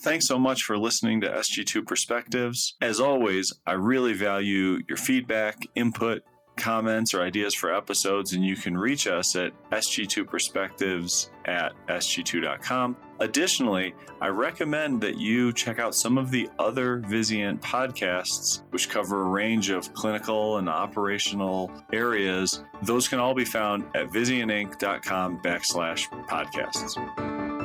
Thanks 0.00 0.26
so 0.26 0.38
much 0.38 0.62
for 0.62 0.78
listening 0.78 1.20
to 1.22 1.28
SG2 1.28 1.86
Perspectives. 1.86 2.76
As 2.80 3.00
always, 3.00 3.52
I 3.66 3.72
really 3.72 4.12
value 4.12 4.78
your 4.88 4.96
feedback, 4.96 5.66
input, 5.74 6.22
comments 6.58 7.14
or 7.14 7.22
ideas 7.22 7.54
for 7.54 7.74
episodes, 7.74 8.32
and 8.32 8.44
you 8.44 8.56
can 8.56 8.76
reach 8.76 9.06
us 9.06 9.36
at 9.36 9.52
sg2perspectives 9.70 11.30
at 11.46 11.72
sg2.com. 11.86 12.96
Additionally, 13.20 13.94
I 14.20 14.28
recommend 14.28 15.00
that 15.00 15.18
you 15.18 15.52
check 15.52 15.78
out 15.78 15.94
some 15.94 16.18
of 16.18 16.30
the 16.30 16.48
other 16.58 17.00
Vizient 17.00 17.60
podcasts, 17.60 18.62
which 18.70 18.88
cover 18.88 19.22
a 19.22 19.28
range 19.28 19.70
of 19.70 19.92
clinical 19.94 20.58
and 20.58 20.68
operational 20.68 21.72
areas. 21.92 22.62
Those 22.82 23.08
can 23.08 23.18
all 23.18 23.34
be 23.34 23.44
found 23.44 23.84
at 23.94 24.10
vizientinc.com 24.10 25.40
backslash 25.42 26.08
podcasts. 26.28 27.57